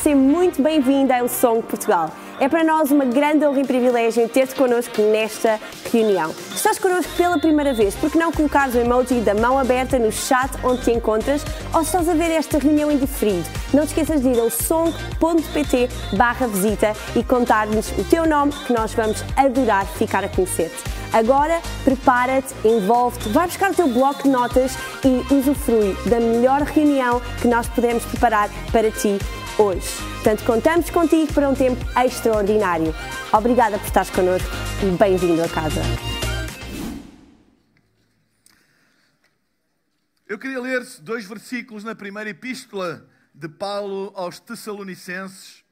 seja 0.00 0.16
muito 0.16 0.62
bem-vinda 0.62 1.18
ao 1.18 1.28
Song 1.28 1.62
Portugal. 1.62 2.10
É 2.40 2.48
para 2.48 2.64
nós 2.64 2.90
uma 2.90 3.04
grande 3.04 3.44
honra 3.44 3.60
e 3.60 3.64
privilégio 3.64 4.28
ter-te 4.28 4.54
connosco 4.54 5.00
nesta 5.00 5.60
reunião. 5.92 6.34
Estás 6.54 6.78
connosco 6.78 7.12
pela 7.16 7.38
primeira 7.38 7.72
vez, 7.72 7.94
por 7.94 8.10
que 8.10 8.18
não 8.18 8.32
colocares 8.32 8.74
o 8.74 8.78
emoji 8.78 9.20
da 9.20 9.34
mão 9.34 9.58
aberta 9.58 9.98
no 9.98 10.10
chat 10.10 10.50
onde 10.64 10.82
te 10.82 10.90
encontras 10.90 11.44
ou 11.72 11.82
estás 11.82 12.08
a 12.08 12.14
ver 12.14 12.30
esta 12.30 12.58
reunião 12.58 12.90
em 12.90 12.98
diferido, 12.98 13.48
não 13.72 13.84
te 13.84 13.88
esqueças 13.88 14.22
de 14.22 14.28
ir 14.28 14.40
ao 14.40 14.50
song.pt 14.50 15.88
barra 16.16 16.46
visita 16.46 16.94
e 17.14 17.22
contar-nos 17.22 17.90
o 17.92 18.04
teu 18.04 18.26
nome 18.26 18.52
que 18.66 18.72
nós 18.72 18.92
vamos 18.94 19.22
adorar 19.36 19.86
ficar 19.86 20.24
a 20.24 20.28
conhecer-te. 20.28 20.82
Agora, 21.12 21.60
prepara-te, 21.84 22.54
envolve-te, 22.64 23.28
vai 23.28 23.46
buscar 23.46 23.70
o 23.70 23.74
teu 23.74 23.86
bloco 23.86 24.22
de 24.22 24.30
notas 24.30 24.72
e 25.04 25.34
usufrui 25.34 25.94
da 26.06 26.18
melhor 26.18 26.62
reunião 26.62 27.20
que 27.40 27.46
nós 27.46 27.68
podemos 27.68 28.04
preparar 28.06 28.48
para 28.72 28.90
ti 28.90 29.18
hoje. 29.58 29.88
Portanto, 30.14 30.44
contamos 30.44 30.90
contigo 30.90 31.32
para 31.32 31.48
um 31.48 31.54
tempo 31.54 31.84
extraordinário. 31.98 32.94
Obrigada 33.32 33.78
por 33.78 33.86
estares 33.86 34.10
connosco 34.10 34.48
e 34.82 34.96
bem-vindo 34.96 35.42
a 35.42 35.48
casa. 35.48 35.80
Eu 40.26 40.38
queria 40.38 40.60
ler 40.60 40.82
dois 41.00 41.26
versículos 41.26 41.84
na 41.84 41.94
primeira 41.94 42.30
epístola 42.30 43.06
de 43.34 43.48
Paulo 43.48 44.12
aos 44.14 44.40
Tessalonicenses. 44.40 45.62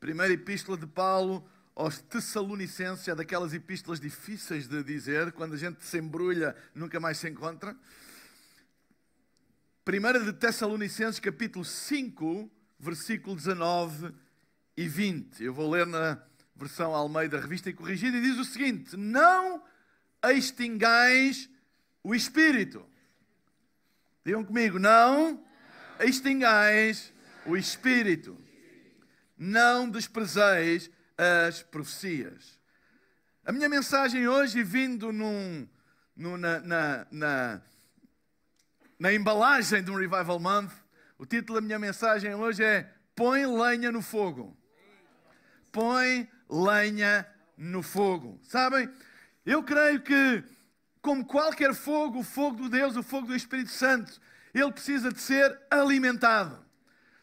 Primeira 0.00 0.32
epístola 0.32 0.76
de 0.76 0.86
Paulo 0.86 1.44
aos 1.78 2.00
Tessalonicenses, 2.00 3.06
é 3.06 3.14
daquelas 3.14 3.54
epístolas 3.54 4.00
difíceis 4.00 4.66
de 4.66 4.82
dizer, 4.82 5.30
quando 5.30 5.54
a 5.54 5.56
gente 5.56 5.84
se 5.84 5.96
embrulha, 5.96 6.56
nunca 6.74 6.98
mais 6.98 7.18
se 7.18 7.28
encontra. 7.28 7.76
Primeira 9.84 10.18
de 10.18 10.32
Tessalonicenses, 10.32 11.20
capítulo 11.20 11.64
5, 11.64 12.50
versículo 12.78 13.34
19 13.34 14.14
e 14.76 14.86
20. 14.86 15.42
Eu 15.42 15.52
vou 15.52 15.70
ler 15.70 15.86
na 15.86 16.22
versão 16.54 16.94
Almeida 16.94 17.40
Revista 17.40 17.68
e 17.68 17.72
Corrigida 17.72 18.16
e 18.16 18.22
diz 18.22 18.38
o 18.38 18.44
seguinte: 18.44 18.96
Não 18.96 19.62
extingais 20.24 21.48
o 22.02 22.14
espírito. 22.14 22.84
Digam 24.24 24.44
comigo, 24.44 24.78
não 24.78 25.44
extingais 26.00 27.12
o 27.46 27.56
espírito. 27.56 28.36
Não 29.36 29.88
desprezeis 29.88 30.90
as 31.16 31.62
profecias. 31.62 32.58
A 33.44 33.52
minha 33.52 33.68
mensagem 33.68 34.28
hoje, 34.28 34.62
vindo 34.62 35.12
num, 35.12 35.66
num, 36.14 36.36
na, 36.36 36.60
na, 36.60 37.06
na, 37.10 37.62
na 38.98 39.12
embalagem 39.12 39.82
de 39.82 39.90
um 39.90 39.94
Revival 39.94 40.38
Month, 40.38 40.72
o 41.18 41.26
título 41.26 41.60
da 41.60 41.66
minha 41.66 41.78
mensagem 41.78 42.32
hoje 42.34 42.62
é 42.62 42.88
Põe 43.14 43.44
lenha 43.44 43.90
no 43.90 44.00
fogo. 44.00 44.56
Põe 45.72 46.28
lenha 46.48 47.26
no 47.56 47.82
fogo. 47.82 48.38
Sabem? 48.44 48.88
Eu 49.44 49.64
creio 49.64 50.00
que, 50.00 50.44
como 51.02 51.24
qualquer 51.24 51.74
fogo, 51.74 52.20
o 52.20 52.22
fogo 52.24 52.62
do 52.62 52.68
Deus, 52.68 52.96
o 52.96 53.02
fogo 53.02 53.26
do 53.26 53.34
Espírito 53.34 53.70
Santo, 53.70 54.20
ele 54.54 54.70
precisa 54.70 55.12
de 55.12 55.20
ser 55.20 55.60
alimentado. 55.68 56.64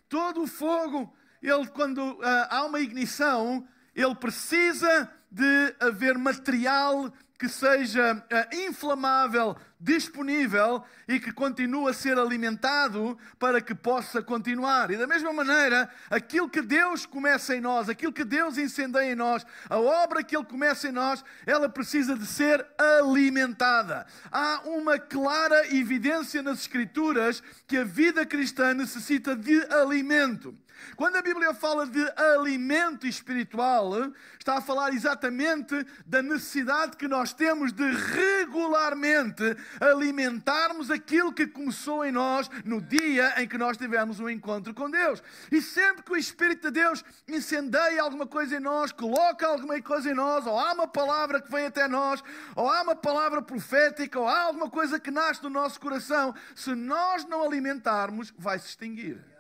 Todo 0.10 0.44
o 0.44 0.48
fogo, 0.48 1.16
ele, 1.42 1.66
quando 1.68 2.00
uh, 2.00 2.20
há 2.50 2.66
uma 2.66 2.82
ignição, 2.82 3.66
ele 3.96 4.16
precisa 4.16 5.10
de 5.32 5.76
haver 5.80 6.18
material 6.18 7.12
que 7.38 7.50
seja 7.50 8.14
uh, 8.14 8.56
inflamável 8.56 9.56
disponível 9.80 10.84
e 11.08 11.20
que 11.20 11.32
continue 11.32 11.90
a 11.90 11.94
ser 11.94 12.18
alimentado 12.18 13.18
para 13.38 13.62
que 13.62 13.76
possa 13.76 14.22
continuar. 14.22 14.90
E 14.90 14.98
da 14.98 15.06
mesma 15.06 15.32
maneira, 15.32 15.90
aquilo 16.10 16.50
que 16.50 16.62
Deus 16.62 17.06
começa 17.06 17.56
em 17.56 17.62
nós, 17.62 17.90
aquilo 17.90 18.14
que 18.14 18.24
Deus 18.24 18.58
incendeia 18.58 19.12
em 19.12 19.16
nós, 19.16 19.46
a 19.70 19.78
obra 19.78 20.24
que 20.24 20.36
Ele 20.36 20.46
começa 20.46 20.88
em 20.88 20.92
nós, 20.92 21.24
ela 21.46 21.70
precisa 21.70 22.18
de 22.18 22.26
ser 22.26 22.66
alimentada. 22.78 24.08
Há 24.32 24.62
uma 24.66 24.98
clara 24.98 25.74
evidência 25.76 26.42
nas 26.42 26.62
Escrituras 26.62 27.44
que 27.68 27.78
a 27.78 27.84
vida 27.84 28.26
cristã 28.26 28.74
necessita 28.74 29.36
de 29.36 29.62
alimento. 29.72 30.58
Quando 30.96 31.18
a 31.18 31.22
Bíblia 31.22 31.54
fala 31.54 31.86
de 31.86 32.02
alimento 32.16 33.08
espiritual, 33.08 34.12
está 34.38 34.58
a 34.58 34.62
falar 34.62 34.94
exatamente 34.94 35.86
da 36.06 36.22
necessidade 36.22 36.98
que 36.98 37.08
nós 37.08 37.34
temos 37.34 37.72
de 37.72 37.84
regularmente 37.84 39.44
alimentarmos 39.80 40.90
aquilo 40.90 41.34
que 41.34 41.48
começou 41.48 42.06
em 42.06 42.12
nós 42.12 42.50
no 42.64 42.82
dia 42.82 43.34
em 43.42 43.48
que 43.48 43.58
nós 43.58 43.78
tivemos 43.78 44.20
um 44.20 44.30
encontro 44.30 44.74
com 44.74 44.90
Deus. 44.90 45.22
E 45.52 45.62
sempre 45.62 46.04
que 46.04 46.14
o 46.14 46.18
Espírito 46.18 46.72
de 46.72 46.80
Deus 46.80 47.04
incendeia 47.28 48.02
alguma 48.02 48.26
coisa 48.26 48.58
em 48.58 48.60
nós, 48.60 48.92
coloca 48.92 49.48
alguma 49.48 49.82
coisa 49.82 50.10
em 50.10 50.14
nós, 50.14 50.46
ou 50.46 50.58
há 50.58 50.74
uma 50.74 50.88
palavra 50.88 51.42
que 51.42 51.52
vem 51.52 51.66
até 51.66 51.88
nós, 51.88 52.24
ou 52.56 52.70
há 52.70 52.82
uma 52.82 52.96
palavra 52.96 53.42
profética, 53.42 54.20
ou 54.20 54.28
há 54.28 54.42
alguma 54.42 54.70
coisa 54.70 55.00
que 55.00 55.12
nasce 55.12 55.44
no 55.44 55.50
nosso 55.50 55.80
coração, 55.80 56.34
se 56.56 56.74
nós 56.74 57.26
não 57.26 57.44
alimentarmos, 57.44 58.34
vai 58.38 58.60
se 58.60 58.68
extinguir. 58.68 59.35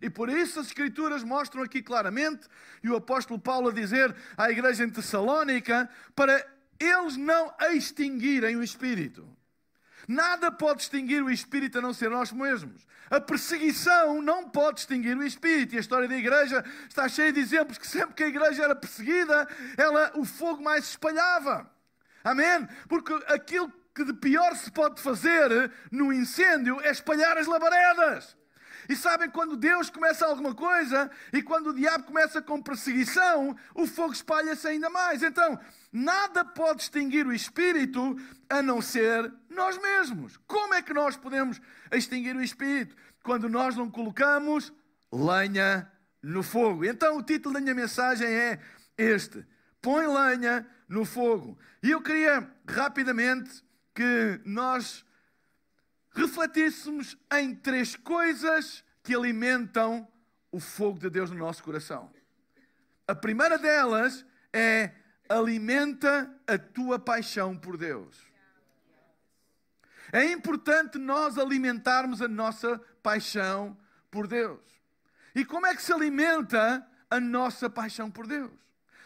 E 0.00 0.10
por 0.10 0.28
isso 0.28 0.60
as 0.60 0.66
Escrituras 0.66 1.22
mostram 1.22 1.62
aqui 1.62 1.82
claramente, 1.82 2.46
e 2.82 2.88
o 2.88 2.96
apóstolo 2.96 3.38
Paulo 3.38 3.68
a 3.68 3.72
dizer 3.72 4.14
à 4.36 4.50
igreja 4.50 4.84
em 4.84 4.90
Tessalónica, 4.90 5.88
para 6.14 6.44
eles 6.78 7.16
não 7.16 7.52
extinguirem 7.72 8.56
o 8.56 8.62
Espírito. 8.62 9.38
Nada 10.08 10.50
pode 10.50 10.80
extinguir 10.80 11.22
o 11.22 11.30
espírito 11.30 11.78
a 11.78 11.82
não 11.82 11.92
ser 11.92 12.08
nós 12.08 12.32
mesmos. 12.32 12.86
A 13.10 13.20
perseguição 13.20 14.22
não 14.22 14.48
pode 14.48 14.80
extinguir 14.80 15.14
o 15.14 15.22
espírito. 15.22 15.74
E 15.74 15.76
a 15.76 15.80
história 15.80 16.08
da 16.08 16.16
igreja 16.16 16.64
está 16.88 17.06
cheia 17.10 17.30
de 17.30 17.40
exemplos 17.40 17.76
que 17.76 17.86
sempre 17.86 18.14
que 18.14 18.24
a 18.24 18.28
igreja 18.28 18.64
era 18.64 18.74
perseguida, 18.74 19.46
ela, 19.76 20.10
o 20.14 20.24
fogo 20.24 20.62
mais 20.62 20.86
se 20.86 20.90
espalhava. 20.92 21.70
Amém? 22.24 22.66
Porque 22.88 23.12
aquilo 23.26 23.70
que 23.94 24.02
de 24.02 24.14
pior 24.14 24.56
se 24.56 24.70
pode 24.70 25.02
fazer 25.02 25.70
no 25.92 26.10
incêndio 26.10 26.80
é 26.80 26.90
espalhar 26.90 27.36
as 27.36 27.46
labaredas. 27.46 28.34
E 28.88 28.96
sabem, 28.96 29.28
quando 29.28 29.56
Deus 29.56 29.90
começa 29.90 30.24
alguma 30.24 30.54
coisa 30.54 31.10
e 31.32 31.42
quando 31.42 31.68
o 31.68 31.74
diabo 31.74 32.04
começa 32.04 32.40
com 32.40 32.62
perseguição, 32.62 33.54
o 33.74 33.86
fogo 33.86 34.14
espalha-se 34.14 34.66
ainda 34.66 34.88
mais. 34.88 35.22
Então, 35.22 35.58
nada 35.92 36.42
pode 36.44 36.82
extinguir 36.82 37.26
o 37.26 37.32
espírito 37.32 38.16
a 38.48 38.62
não 38.62 38.80
ser 38.80 39.30
nós 39.50 39.76
mesmos. 39.76 40.38
Como 40.46 40.72
é 40.72 40.80
que 40.80 40.94
nós 40.94 41.16
podemos 41.16 41.60
extinguir 41.92 42.34
o 42.34 42.42
espírito? 42.42 42.96
Quando 43.22 43.48
nós 43.48 43.76
não 43.76 43.90
colocamos 43.90 44.72
lenha 45.12 45.90
no 46.22 46.42
fogo. 46.42 46.84
Então, 46.84 47.18
o 47.18 47.22
título 47.22 47.54
da 47.54 47.60
minha 47.60 47.74
mensagem 47.74 48.26
é 48.26 48.58
este: 48.96 49.44
Põe 49.82 50.06
lenha 50.06 50.66
no 50.88 51.04
fogo. 51.04 51.58
E 51.82 51.90
eu 51.90 52.00
queria 52.00 52.50
rapidamente 52.66 53.62
que 53.94 54.40
nós 54.44 55.04
refletíssemos 56.12 57.16
em 57.32 57.54
três 57.54 57.96
coisas 57.96 58.84
que 59.02 59.14
alimentam 59.14 60.06
o 60.50 60.60
fogo 60.60 60.98
de 60.98 61.10
Deus 61.10 61.30
no 61.30 61.36
nosso 61.36 61.62
coração. 61.62 62.10
A 63.06 63.14
primeira 63.14 63.58
delas 63.58 64.24
é 64.52 64.92
alimenta 65.28 66.32
a 66.46 66.58
tua 66.58 66.98
paixão 66.98 67.56
por 67.56 67.76
Deus. 67.76 68.16
É 70.12 70.24
importante 70.32 70.98
nós 70.98 71.36
alimentarmos 71.36 72.22
a 72.22 72.28
nossa 72.28 72.78
paixão 73.02 73.76
por 74.10 74.26
Deus. 74.26 74.60
E 75.34 75.44
como 75.44 75.66
é 75.66 75.74
que 75.74 75.82
se 75.82 75.92
alimenta 75.92 76.86
a 77.10 77.20
nossa 77.20 77.68
paixão 77.68 78.10
por 78.10 78.26
Deus? 78.26 78.50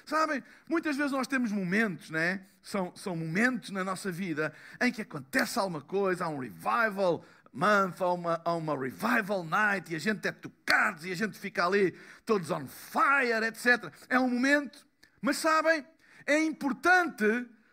Sabem, 0.04 0.42
muitas 0.68 0.96
vezes 0.96 1.12
nós 1.12 1.26
temos 1.26 1.52
momentos, 1.52 2.10
né? 2.10 2.42
São, 2.62 2.94
são 2.94 3.16
momentos 3.16 3.70
na 3.70 3.82
nossa 3.82 4.10
vida 4.10 4.52
em 4.80 4.92
que 4.92 5.02
acontece 5.02 5.58
alguma 5.58 5.80
coisa, 5.80 6.24
há 6.24 6.28
um 6.28 6.38
revival 6.38 7.24
month, 7.52 8.00
há 8.00 8.12
uma, 8.12 8.40
há 8.44 8.54
uma 8.54 8.78
revival 8.78 9.44
night 9.44 9.92
e 9.92 9.96
a 9.96 9.98
gente 9.98 10.26
é 10.26 10.32
tocado 10.32 11.06
e 11.06 11.12
a 11.12 11.16
gente 11.16 11.38
fica 11.38 11.66
ali 11.66 11.92
todos 12.24 12.50
on 12.50 12.66
fire, 12.66 13.44
etc. 13.46 13.92
É 14.08 14.18
um 14.18 14.30
momento, 14.30 14.86
mas 15.20 15.36
sabem, 15.38 15.84
é 16.26 16.38
importante 16.42 17.24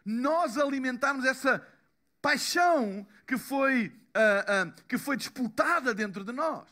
nós 0.03 0.57
alimentarmos 0.57 1.25
essa 1.25 1.65
paixão 2.21 3.07
que 3.25 3.37
foi, 3.37 3.87
uh, 3.87 4.69
uh, 4.69 4.83
que 4.87 4.97
foi 4.97 5.15
disputada 5.15 5.93
dentro 5.93 6.23
de 6.23 6.31
nós. 6.31 6.67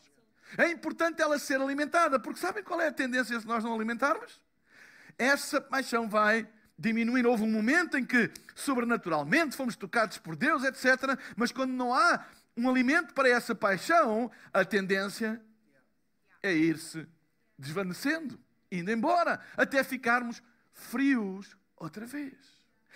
É 0.56 0.70
importante 0.70 1.20
ela 1.20 1.38
ser 1.38 1.60
alimentada, 1.60 2.18
porque 2.18 2.40
sabem 2.40 2.64
qual 2.64 2.80
é 2.80 2.88
a 2.88 2.92
tendência 2.92 3.38
se 3.38 3.46
nós 3.46 3.62
não 3.62 3.74
alimentarmos? 3.74 4.40
Essa 5.18 5.60
paixão 5.60 6.08
vai 6.08 6.48
diminuir. 6.78 7.26
Houve 7.26 7.42
um 7.42 7.50
momento 7.50 7.98
em 7.98 8.04
que, 8.04 8.30
sobrenaturalmente, 8.54 9.56
fomos 9.56 9.76
tocados 9.76 10.18
por 10.18 10.36
Deus, 10.36 10.62
etc. 10.64 11.18
Mas 11.36 11.50
quando 11.50 11.72
não 11.72 11.92
há 11.92 12.24
um 12.56 12.70
alimento 12.70 13.12
para 13.12 13.28
essa 13.28 13.54
paixão, 13.54 14.30
a 14.52 14.64
tendência 14.64 15.40
é 16.42 16.52
ir-se 16.52 17.06
desvanecendo, 17.58 18.38
indo 18.70 18.90
embora, 18.90 19.40
até 19.56 19.82
ficarmos 19.82 20.42
frios 20.72 21.56
outra 21.76 22.06
vez. 22.06 22.36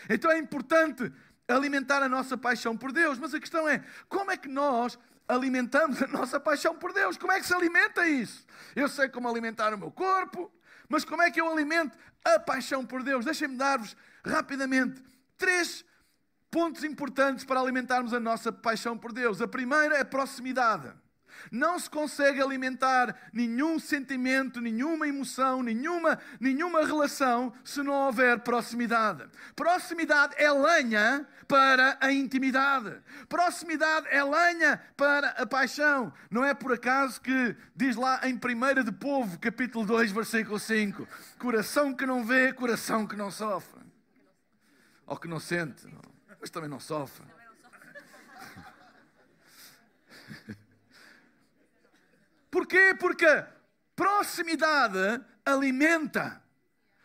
Então 0.09 0.31
é 0.31 0.39
importante 0.39 1.13
alimentar 1.49 2.03
a 2.03 2.09
nossa 2.09 2.39
paixão 2.39 2.77
por 2.77 2.93
Deus, 2.93 3.19
mas 3.19 3.35
a 3.35 3.41
questão 3.41 3.69
é 3.69 3.85
como 4.09 4.31
é 4.31 4.37
que 4.37 4.49
nós 4.49 4.99
alimentamos 5.29 6.03
a 6.03 6.07
nossa 6.07 6.39
paixão 6.39 6.77
por 6.77 6.93
Deus. 6.93 7.17
Como 7.17 7.33
é 7.33 7.41
que 7.41 7.47
se 7.47 7.55
alimenta 7.55 8.07
isso? 8.07 8.47
Eu 8.75 8.89
sei 8.89 9.09
como 9.09 9.29
alimentar 9.29 9.73
o 9.75 9.79
meu 9.79 9.91
corpo, 9.91 10.53
mas 10.93 11.06
como 11.06 11.23
é 11.23 11.31
que 11.31 11.41
eu 11.41 11.50
alimento 11.50 11.97
a 12.23 12.39
paixão 12.39 12.85
por 12.85 13.03
Deus? 13.03 13.25
Deixem-me 13.25 13.56
dar-vos 13.56 13.97
rapidamente 14.23 15.03
três 15.39 15.83
pontos 16.50 16.85
importantes 16.85 17.47
para 17.47 17.59
alimentarmos 17.59 18.12
a 18.12 18.21
nossa 18.21 18.53
paixão 18.53 18.99
por 18.99 19.11
Deus. 19.11 19.41
A 19.41 19.49
primeira 19.49 19.97
é 19.97 20.05
proximidade. 20.05 20.93
Não 21.50 21.79
se 21.79 21.88
consegue 21.88 22.40
alimentar 22.40 23.14
nenhum 23.32 23.79
sentimento, 23.79 24.61
nenhuma 24.61 25.06
emoção, 25.06 25.62
nenhuma, 25.62 26.19
nenhuma 26.40 26.84
relação 26.84 27.52
se 27.64 27.82
não 27.82 27.93
houver 27.93 28.40
proximidade. 28.40 29.25
Proximidade 29.55 30.34
é 30.38 30.50
lenha 30.50 31.26
para 31.46 31.99
a 32.00 32.11
intimidade. 32.12 32.99
Proximidade 33.29 34.06
é 34.11 34.25
lenha 34.25 34.81
para 34.96 35.29
a 35.31 35.46
paixão. 35.46 36.12
Não 36.31 36.44
é 36.44 36.55
por 36.55 36.73
acaso 36.73 37.20
que 37.20 37.55
diz 37.75 37.96
lá 37.96 38.20
em 38.26 38.35
1 38.35 38.85
de 38.85 38.93
Povo, 38.93 39.38
capítulo 39.38 39.85
2, 39.85 40.12
versículo 40.12 40.58
5: 40.58 41.06
Coração 41.38 41.94
que 41.94 42.06
não 42.06 42.25
vê, 42.25 42.52
coração 42.52 43.06
que 43.06 43.17
não 43.17 43.31
sofre. 43.31 43.82
Ou 45.06 45.17
que 45.17 45.28
não 45.28 45.40
sente, 45.40 45.87
mas 46.40 46.49
também 46.49 46.70
não 46.70 46.81
sofre. 46.81 47.26
Porquê? 52.52 52.94
Porque 53.00 53.26
proximidade 53.96 55.25
alimenta. 55.43 56.43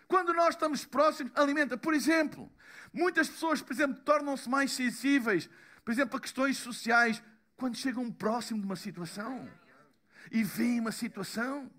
Quando 0.06 0.34
nós 0.34 0.56
estamos 0.56 0.84
próximos, 0.84 1.32
alimenta. 1.36 1.78
Por 1.78 1.94
exemplo, 1.94 2.52
muitas 2.92 3.30
pessoas, 3.30 3.62
por 3.62 3.72
exemplo, 3.72 4.04
tornam-se 4.04 4.50
mais 4.50 4.74
sensíveis, 4.74 5.50
por 5.86 5.92
exemplo, 5.94 6.18
a 6.18 6.22
questões 6.22 6.58
sociais, 6.58 7.24
quando 7.56 7.78
chegam 7.78 8.12
próximo 8.12 8.60
de 8.60 8.66
uma 8.66 8.76
situação 8.76 9.50
e 10.34 10.44
veem 10.44 10.82
uma 10.82 10.92
situação. 10.92 11.72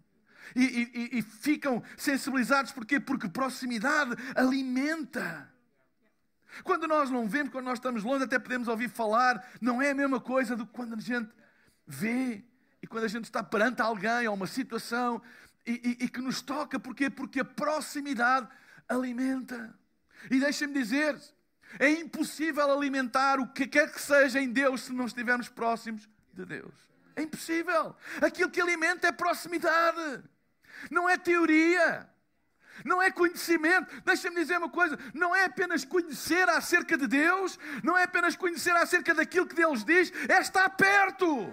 E, 0.57 0.65
e, 0.65 1.19
e, 1.19 1.23
ficam 1.23 1.83
sensibilizados, 1.95 2.73
porquê? 2.73 2.99
Porque 2.99 3.29
proximidade 3.29 4.17
alimenta. 4.35 5.53
Quando 6.65 6.89
nós 6.89 7.11
não 7.11 7.29
vemos, 7.29 7.53
quando 7.53 7.67
nós 7.67 7.79
estamos 7.79 8.03
longe, 8.03 8.25
até 8.25 8.39
podemos 8.39 8.67
ouvir 8.67 8.89
falar, 8.89 9.47
não 9.61 9.83
é 9.83 9.91
a 9.91 9.95
mesma 9.95 10.19
coisa 10.19 10.57
do 10.57 10.67
que 10.67 10.73
quando 10.73 10.95
a 10.95 11.01
gente 11.01 11.31
vê 11.87 12.43
e 12.83 12.87
quando 12.87 13.05
a 13.05 13.09
gente 13.09 13.25
está 13.25 13.43
perante 13.43 13.83
alguém 13.83 14.29
ou 14.29 14.35
uma 14.35 14.47
situação 14.47 15.21
e, 15.67 15.97
e, 16.01 16.05
e 16.05 16.09
que 16.09 16.21
nos 16.21 16.41
toca, 16.41 16.79
porquê? 16.79 17.11
Porque 17.11 17.41
a 17.41 17.45
proximidade 17.45 18.49
alimenta. 18.89 19.77
E 20.31 20.39
deixem-me 20.41 20.75
dizer, 20.75 21.19
é 21.79 21.91
impossível 21.91 22.71
alimentar 22.71 23.41
o 23.41 23.49
que 23.49 23.67
quer 23.67 23.93
que 23.93 24.01
seja 24.01 24.41
em 24.41 24.51
Deus 24.51 24.83
se 24.83 24.93
não 24.93 25.07
estivermos 25.07 25.49
próximos 25.49 26.09
de 26.33 26.45
Deus. 26.45 26.75
É 27.17 27.23
impossível. 27.23 27.95
Aquilo 28.23 28.51
que 28.51 28.61
alimenta 28.61 29.09
é 29.09 29.13
proximidade, 29.13 30.23
não 30.91 31.09
é 31.09 31.19
teoria. 31.19 32.09
Não 32.85 33.03
é 33.03 33.11
conhecimento, 33.11 33.93
deixa-me 34.05 34.37
dizer 34.37 34.57
uma 34.57 34.69
coisa: 34.69 34.97
não 35.13 35.35
é 35.35 35.47
apenas 35.47 35.85
conhecer 35.85 36.49
acerca 36.49 36.97
de 36.97 37.09
Deus, 37.09 37.59
não 37.83 37.99
é 37.99 38.05
apenas 38.05 38.37
conhecer 38.37 38.71
acerca 38.77 39.13
daquilo 39.13 39.49
que 39.49 39.57
Deus 39.57 39.85
diz, 39.85 40.13
é 40.29 40.41
estar 40.41 40.71
perto 40.71 41.53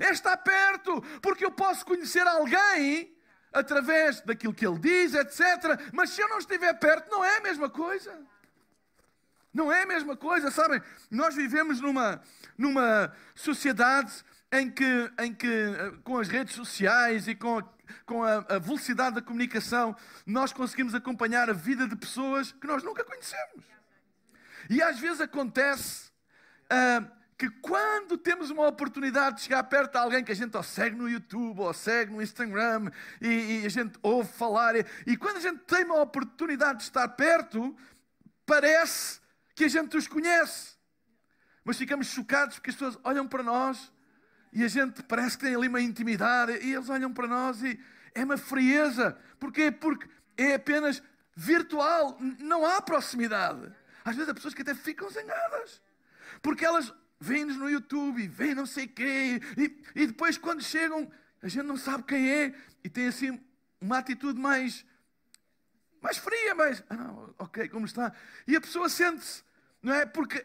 estar 0.00 0.36
perto, 0.38 1.00
porque 1.20 1.44
eu 1.44 1.50
posso 1.50 1.84
conhecer 1.84 2.26
alguém 2.26 3.16
através 3.52 4.20
daquilo 4.20 4.54
que 4.54 4.66
ele 4.66 4.78
diz, 4.78 5.14
etc. 5.14 5.80
Mas 5.92 6.10
se 6.10 6.20
eu 6.20 6.28
não 6.28 6.38
estiver 6.38 6.74
perto, 6.74 7.10
não 7.10 7.24
é 7.24 7.38
a 7.38 7.40
mesma 7.40 7.70
coisa. 7.70 8.12
Não 9.52 9.72
é 9.72 9.82
a 9.82 9.86
mesma 9.86 10.16
coisa, 10.16 10.50
sabem? 10.50 10.82
Nós 11.10 11.34
vivemos 11.34 11.80
numa, 11.80 12.20
numa 12.58 13.10
sociedade 13.34 14.12
em 14.52 14.70
que, 14.70 15.10
em 15.18 15.34
que, 15.34 15.46
eh, 15.46 15.92
com 16.04 16.18
as 16.18 16.28
redes 16.28 16.54
sociais 16.54 17.26
e 17.26 17.34
com, 17.34 17.58
a, 17.58 17.64
com 18.04 18.22
a, 18.22 18.36
a 18.48 18.58
velocidade 18.58 19.14
da 19.14 19.22
comunicação, 19.22 19.96
nós 20.26 20.52
conseguimos 20.52 20.94
acompanhar 20.94 21.48
a 21.48 21.54
vida 21.54 21.88
de 21.88 21.96
pessoas 21.96 22.52
que 22.52 22.66
nós 22.66 22.82
nunca 22.82 23.02
conhecemos. 23.02 23.64
E 24.68 24.82
às 24.82 24.98
vezes 24.98 25.22
acontece 25.22 26.10
uh, 26.70 27.15
que 27.38 27.50
quando 27.60 28.16
temos 28.16 28.50
uma 28.50 28.66
oportunidade 28.66 29.36
de 29.36 29.42
chegar 29.42 29.62
perto 29.64 29.92
de 29.92 29.98
alguém 29.98 30.24
que 30.24 30.32
a 30.32 30.34
gente 30.34 30.56
ou 30.56 30.62
segue 30.62 30.96
no 30.96 31.08
YouTube 31.08 31.60
ou 31.60 31.74
segue 31.74 32.12
no 32.12 32.22
Instagram 32.22 32.90
e, 33.20 33.60
e 33.62 33.66
a 33.66 33.68
gente 33.68 33.98
ouve 34.02 34.32
falar, 34.32 34.74
e, 34.74 34.86
e, 35.06 35.16
quando 35.16 35.36
a 35.36 35.40
gente 35.40 35.58
tem 35.60 35.84
uma 35.84 36.00
oportunidade 36.00 36.78
de 36.78 36.84
estar 36.84 37.06
perto, 37.08 37.76
parece 38.46 39.20
que 39.54 39.64
a 39.64 39.68
gente 39.68 39.96
os 39.96 40.08
conhece. 40.08 40.76
Mas 41.62 41.76
ficamos 41.76 42.06
chocados 42.06 42.56
porque 42.56 42.70
as 42.70 42.76
pessoas 42.76 42.98
olham 43.04 43.26
para 43.28 43.42
nós 43.42 43.92
e 44.52 44.64
a 44.64 44.68
gente 44.68 45.02
parece 45.02 45.36
que 45.36 45.44
tem 45.44 45.54
ali 45.54 45.68
uma 45.68 45.80
intimidade 45.80 46.52
e 46.52 46.72
eles 46.72 46.88
olham 46.88 47.12
para 47.12 47.26
nós 47.26 47.62
e 47.62 47.78
é 48.14 48.24
uma 48.24 48.38
frieza. 48.38 49.18
Porquê? 49.38 49.70
Porque 49.70 50.08
é 50.38 50.54
apenas 50.54 51.02
virtual, 51.34 52.16
não 52.38 52.64
há 52.64 52.80
proximidade. 52.80 53.70
Às 54.02 54.14
vezes 54.14 54.30
há 54.30 54.34
pessoas 54.34 54.54
que 54.54 54.62
até 54.62 54.74
ficam 54.74 55.10
zangadas. 55.10 55.82
Porque 56.40 56.64
elas 56.64 56.94
vêm-nos 57.18 57.56
no 57.56 57.68
YouTube, 57.70 58.26
vêm 58.28 58.54
não 58.54 58.66
sei 58.66 58.86
quê, 58.86 59.40
e, 59.56 59.82
e 59.94 60.06
depois 60.06 60.36
quando 60.36 60.62
chegam, 60.62 61.10
a 61.42 61.48
gente 61.48 61.64
não 61.64 61.76
sabe 61.76 62.04
quem 62.04 62.30
é, 62.30 62.54
e 62.84 62.88
tem 62.88 63.06
assim 63.08 63.40
uma 63.80 63.98
atitude 63.98 64.40
mais, 64.40 64.84
mais 66.00 66.18
fria, 66.18 66.54
mais, 66.54 66.82
ah, 66.90 67.14
ok, 67.38 67.68
como 67.68 67.86
está? 67.86 68.12
E 68.46 68.56
a 68.56 68.60
pessoa 68.60 68.88
sente-se, 68.88 69.42
não 69.82 69.92
é? 69.92 70.04
Porque 70.06 70.44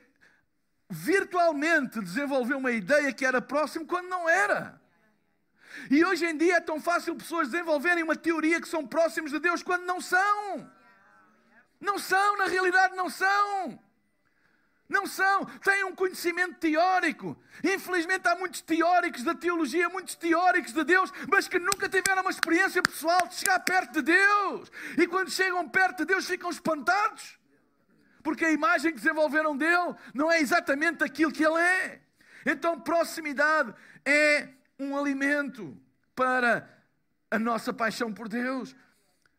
virtualmente 0.89 2.01
desenvolveu 2.01 2.57
uma 2.57 2.71
ideia 2.71 3.13
que 3.13 3.25
era 3.25 3.41
próximo 3.41 3.85
quando 3.85 4.07
não 4.09 4.29
era. 4.29 4.79
E 5.89 6.03
hoje 6.03 6.25
em 6.25 6.37
dia 6.37 6.57
é 6.57 6.61
tão 6.61 6.81
fácil 6.81 7.15
pessoas 7.15 7.49
desenvolverem 7.49 8.03
uma 8.03 8.15
teoria 8.15 8.59
que 8.59 8.67
são 8.67 8.85
próximos 8.85 9.31
de 9.31 9.39
Deus 9.39 9.63
quando 9.63 9.85
não 9.85 10.01
são. 10.01 10.69
Não 11.79 11.97
são, 11.97 12.37
na 12.37 12.45
realidade 12.45 12.95
não 12.95 13.09
são. 13.09 13.79
Não 14.91 15.07
são, 15.07 15.45
têm 15.45 15.85
um 15.85 15.95
conhecimento 15.95 16.55
teórico. 16.55 17.41
Infelizmente 17.63 18.27
há 18.27 18.35
muitos 18.35 18.59
teóricos 18.59 19.23
da 19.23 19.33
teologia, 19.33 19.87
muitos 19.87 20.15
teóricos 20.15 20.73
de 20.73 20.83
Deus, 20.83 21.13
mas 21.31 21.47
que 21.47 21.57
nunca 21.57 21.87
tiveram 21.87 22.21
uma 22.21 22.29
experiência 22.29 22.83
pessoal 22.83 23.25
de 23.25 23.35
chegar 23.35 23.61
perto 23.61 23.93
de 23.93 24.01
Deus. 24.01 24.69
E 24.97 25.07
quando 25.07 25.31
chegam 25.31 25.67
perto 25.69 25.99
de 25.99 26.05
Deus 26.07 26.27
ficam 26.27 26.49
espantados. 26.49 27.39
Porque 28.21 28.43
a 28.43 28.51
imagem 28.51 28.91
que 28.91 28.97
desenvolveram 28.97 29.55
dele 29.55 29.95
não 30.13 30.29
é 30.29 30.41
exatamente 30.41 31.05
aquilo 31.05 31.31
que 31.31 31.45
ele 31.45 31.57
é. 31.57 32.01
Então, 32.45 32.77
proximidade 32.77 33.73
é 34.03 34.49
um 34.77 34.97
alimento 34.97 35.81
para 36.13 36.67
a 37.31 37.39
nossa 37.39 37.71
paixão 37.71 38.13
por 38.13 38.27
Deus. 38.27 38.75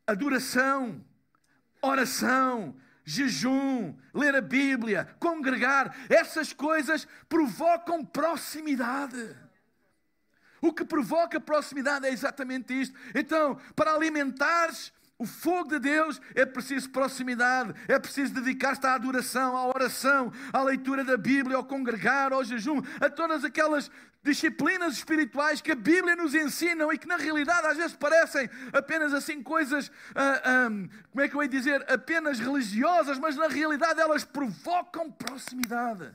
Adoração, 0.07 1.05
oração, 1.83 2.75
jejum, 3.05 3.97
ler 4.15 4.35
a 4.35 4.41
Bíblia, 4.41 5.09
congregar, 5.19 5.97
essas 6.09 6.53
coisas 6.53 7.07
provocam 7.29 8.05
proximidade. 8.05 9.37
O 10.61 10.73
que 10.73 10.85
provoca 10.85 11.41
proximidade 11.41 12.07
é 12.07 12.11
exatamente 12.11 12.73
isto. 12.73 12.97
Então, 13.15 13.59
para 13.75 13.93
alimentares 13.93 14.93
o 15.23 15.27
fogo 15.27 15.69
de 15.69 15.79
Deus 15.79 16.21
é 16.35 16.45
preciso 16.45 16.91
proximidade, 16.91 17.73
é 17.87 17.97
preciso 17.97 18.35
dedicar-se 18.35 18.85
à 18.85 18.95
adoração, 18.95 19.57
à 19.57 19.69
oração, 19.69 20.33
à 20.53 20.61
leitura 20.65 21.05
da 21.05 21.17
Bíblia, 21.17 21.57
ao 21.57 21.65
congregar, 21.65 22.33
ao 22.33 22.43
jejum, 22.43 22.83
a 23.01 23.09
todas 23.09 23.45
aquelas 23.45 23.89
disciplinas 24.21 24.95
espirituais 24.95 25.61
que 25.61 25.71
a 25.71 25.77
Bíblia 25.77 26.17
nos 26.17 26.35
ensina 26.35 26.93
e 26.93 26.99
que 26.99 27.07
na 27.07 27.17
realidade 27.17 27.69
às 27.69 27.77
vezes 27.77 27.95
parecem 27.95 28.51
apenas 28.73 29.15
assim 29.15 29.41
coisas, 29.41 29.93
ah, 30.13 30.43
ah, 30.45 30.69
como 31.13 31.23
é 31.23 31.29
que 31.29 31.37
eu 31.37 31.43
ia 31.43 31.49
dizer, 31.49 31.85
apenas 31.89 32.41
religiosas, 32.41 33.17
mas 33.17 33.37
na 33.37 33.47
realidade 33.47 34.01
elas 34.01 34.25
provocam 34.25 35.09
proximidade. 35.09 36.11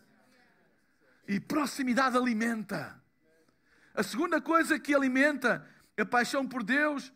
E 1.26 1.40
proximidade 1.40 2.18
alimenta. 2.18 3.02
A 3.96 4.04
segunda 4.04 4.42
coisa 4.42 4.78
que 4.78 4.94
alimenta 4.94 5.66
a 5.98 6.06
paixão 6.06 6.46
por 6.46 6.62
Deus 6.62 7.12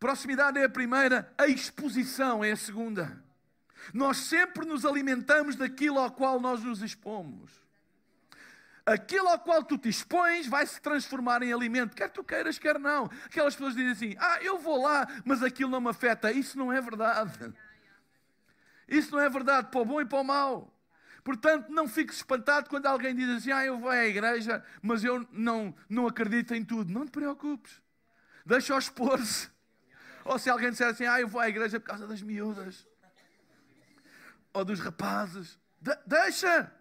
Proximidade 0.00 0.58
é 0.58 0.64
a 0.64 0.68
primeira, 0.68 1.30
a 1.36 1.46
exposição 1.46 2.42
é 2.42 2.52
a 2.52 2.56
segunda. 2.56 3.22
Nós 3.92 4.16
sempre 4.16 4.64
nos 4.64 4.86
alimentamos 4.86 5.56
daquilo 5.56 5.98
ao 5.98 6.10
qual 6.10 6.40
nós 6.40 6.64
nos 6.64 6.80
expomos. 6.80 7.50
Aquilo 8.86 9.28
ao 9.28 9.38
qual 9.38 9.62
tu 9.62 9.76
te 9.76 9.90
expões 9.90 10.46
vai 10.46 10.66
se 10.66 10.80
transformar 10.80 11.42
em 11.42 11.52
alimento, 11.52 11.94
quer 11.94 12.08
tu 12.08 12.24
queiras, 12.24 12.58
quer 12.58 12.78
não. 12.78 13.10
Aquelas 13.26 13.54
pessoas 13.54 13.74
dizem 13.74 13.90
assim: 13.90 14.16
Ah, 14.18 14.38
eu 14.40 14.58
vou 14.58 14.82
lá, 14.82 15.06
mas 15.22 15.42
aquilo 15.42 15.70
não 15.70 15.82
me 15.82 15.90
afeta. 15.90 16.32
Isso 16.32 16.56
não 16.56 16.72
é 16.72 16.80
verdade. 16.80 17.52
Isso 18.88 19.12
não 19.12 19.20
é 19.20 19.28
verdade 19.28 19.68
para 19.70 19.80
o 19.80 19.84
bom 19.84 20.00
e 20.00 20.06
para 20.06 20.20
o 20.20 20.24
mau. 20.24 20.74
Portanto, 21.22 21.68
não 21.68 21.86
fiques 21.86 22.16
espantado 22.16 22.70
quando 22.70 22.86
alguém 22.86 23.14
diz 23.14 23.28
assim: 23.28 23.52
Ah, 23.52 23.66
eu 23.66 23.78
vou 23.78 23.90
à 23.90 24.06
igreja, 24.06 24.64
mas 24.80 25.04
eu 25.04 25.28
não, 25.30 25.74
não 25.90 26.06
acredito 26.06 26.54
em 26.54 26.64
tudo. 26.64 26.90
Não 26.90 27.04
te 27.04 27.10
preocupes. 27.10 27.82
Deixa-o 28.46 28.78
expor-se. 28.78 29.50
Ou 30.24 30.38
se 30.38 30.50
alguém 30.50 30.70
disser 30.70 30.88
assim, 30.88 31.06
ah, 31.06 31.20
eu 31.20 31.28
vou 31.28 31.40
à 31.40 31.48
igreja 31.48 31.80
por 31.80 31.86
causa 31.86 32.06
das 32.06 32.22
miúdas. 32.22 32.86
Ou 34.52 34.64
dos 34.64 34.80
rapazes. 34.80 35.58
De 35.80 35.96
deixa. 36.06 36.72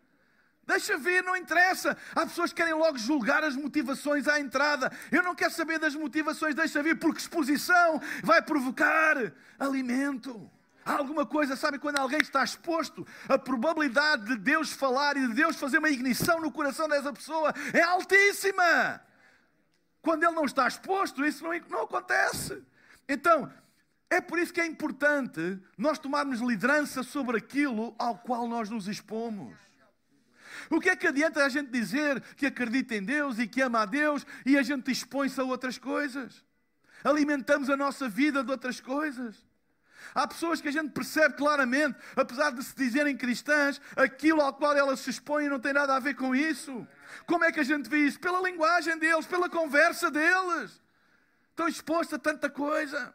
Deixa 0.65 0.98
ver, 1.00 1.24
não 1.24 1.36
interessa. 1.36 1.98
Há 2.13 2.27
pessoas 2.27 2.51
que 2.51 2.58
querem 2.58 2.75
logo 2.75 2.96
julgar 2.98 3.43
as 3.43 3.55
motivações 3.55 4.27
à 4.27 4.39
entrada. 4.39 4.91
Eu 5.12 5.24
não 5.24 5.34
quero 5.34 5.51
saber 5.51 5.79
das 5.79 5.96
motivações, 5.96 6.53
deixa 6.53 6.84
ver, 6.84 6.93
porque 6.96 7.19
exposição 7.19 8.00
vai 8.24 8.39
provocar 8.39 9.34
alimento. 9.58 10.51
Há 10.86 10.93
alguma 10.93 11.25
coisa, 11.25 11.55
sabe, 11.55 11.79
quando 11.79 11.98
alguém 11.98 12.19
está 12.19 12.43
exposto, 12.43 13.05
a 13.27 13.38
probabilidade 13.38 14.25
de 14.25 14.36
Deus 14.38 14.72
falar 14.72 15.17
e 15.17 15.27
de 15.27 15.34
Deus 15.34 15.55
fazer 15.55 15.79
uma 15.79 15.89
ignição 15.89 16.39
no 16.39 16.51
coração 16.51 16.88
dessa 16.88 17.12
pessoa 17.12 17.53
é 17.74 17.81
altíssima. 17.81 19.01
Quando 20.01 20.24
ele 20.24 20.36
não 20.36 20.46
está 20.46 20.67
exposto, 20.67 21.25
isso 21.25 21.43
não, 21.43 21.51
não 21.67 21.84
acontece. 21.84 22.63
Então, 23.10 23.51
é 24.08 24.22
por 24.22 24.38
isso 24.38 24.54
que 24.54 24.62
é 24.62 24.66
importante 24.68 25.60
nós 25.75 25.98
tomarmos 25.98 26.39
liderança 26.42 27.01
sobre 27.01 27.38
aquilo 27.38 27.96
ao 27.98 28.20
qual 28.20 28.48
nós 28.48 28.70
nos 28.70 28.88
expomos. 28.88 29.58
O 30.70 30.80
que 30.80 30.89
é 30.89 30.96
que 30.96 31.08
adianta 31.08 31.44
a 31.44 31.50
gente 31.50 31.72
dizer 31.72 32.22
que 32.36 32.46
acredita 32.46 32.94
em 32.96 33.04
Deus 33.04 33.39
e 33.39 33.48
que 33.48 33.62
ama 33.62 33.82
a 33.82 33.86
Deus 33.86 34.25
e 34.46 34.58
a 34.58 34.62
gente 34.62 34.92
expõe-se 34.92 35.42
a 35.42 35.44
outras 35.44 35.80
coisas? 35.80 36.46
Alimentamos 37.04 37.70
a 37.70 37.75
nossa 37.75 38.08
vida 38.08 38.44
de 38.44 38.51
outras 38.51 38.80
coisas. 38.80 39.44
Há 40.13 40.28
pessoas 40.28 40.62
que 40.62 40.68
a 40.68 40.72
gente 40.72 40.92
percebe 40.92 41.36
claramente, 41.36 41.98
apesar 42.16 42.51
de 42.51 42.63
se 42.63 42.75
dizerem 42.75 43.18
cristãs, 43.18 43.82
aquilo 43.96 44.42
ao 44.42 44.54
qual 44.54 44.75
elas 44.75 45.00
se 45.00 45.10
expõem 45.10 45.50
não 45.50 45.60
tem 45.60 45.74
nada 45.74 45.96
a 45.96 46.00
ver 46.00 46.16
com 46.16 46.36
isso. 46.36 46.88
Como 47.25 47.44
é 47.44 47.51
que 47.51 47.60
a 47.60 47.63
gente 47.63 47.89
vê 47.89 48.00
isso? 48.00 48.20
Pela 48.20 48.42
linguagem 48.42 48.98
deles, 48.98 49.25
pela 49.25 49.50
conversa 49.50 50.12
deles. 50.12 50.82
Estão 51.60 51.68
expostos 51.68 52.13
a 52.13 52.18
tanta 52.18 52.50
coisa. 52.50 53.13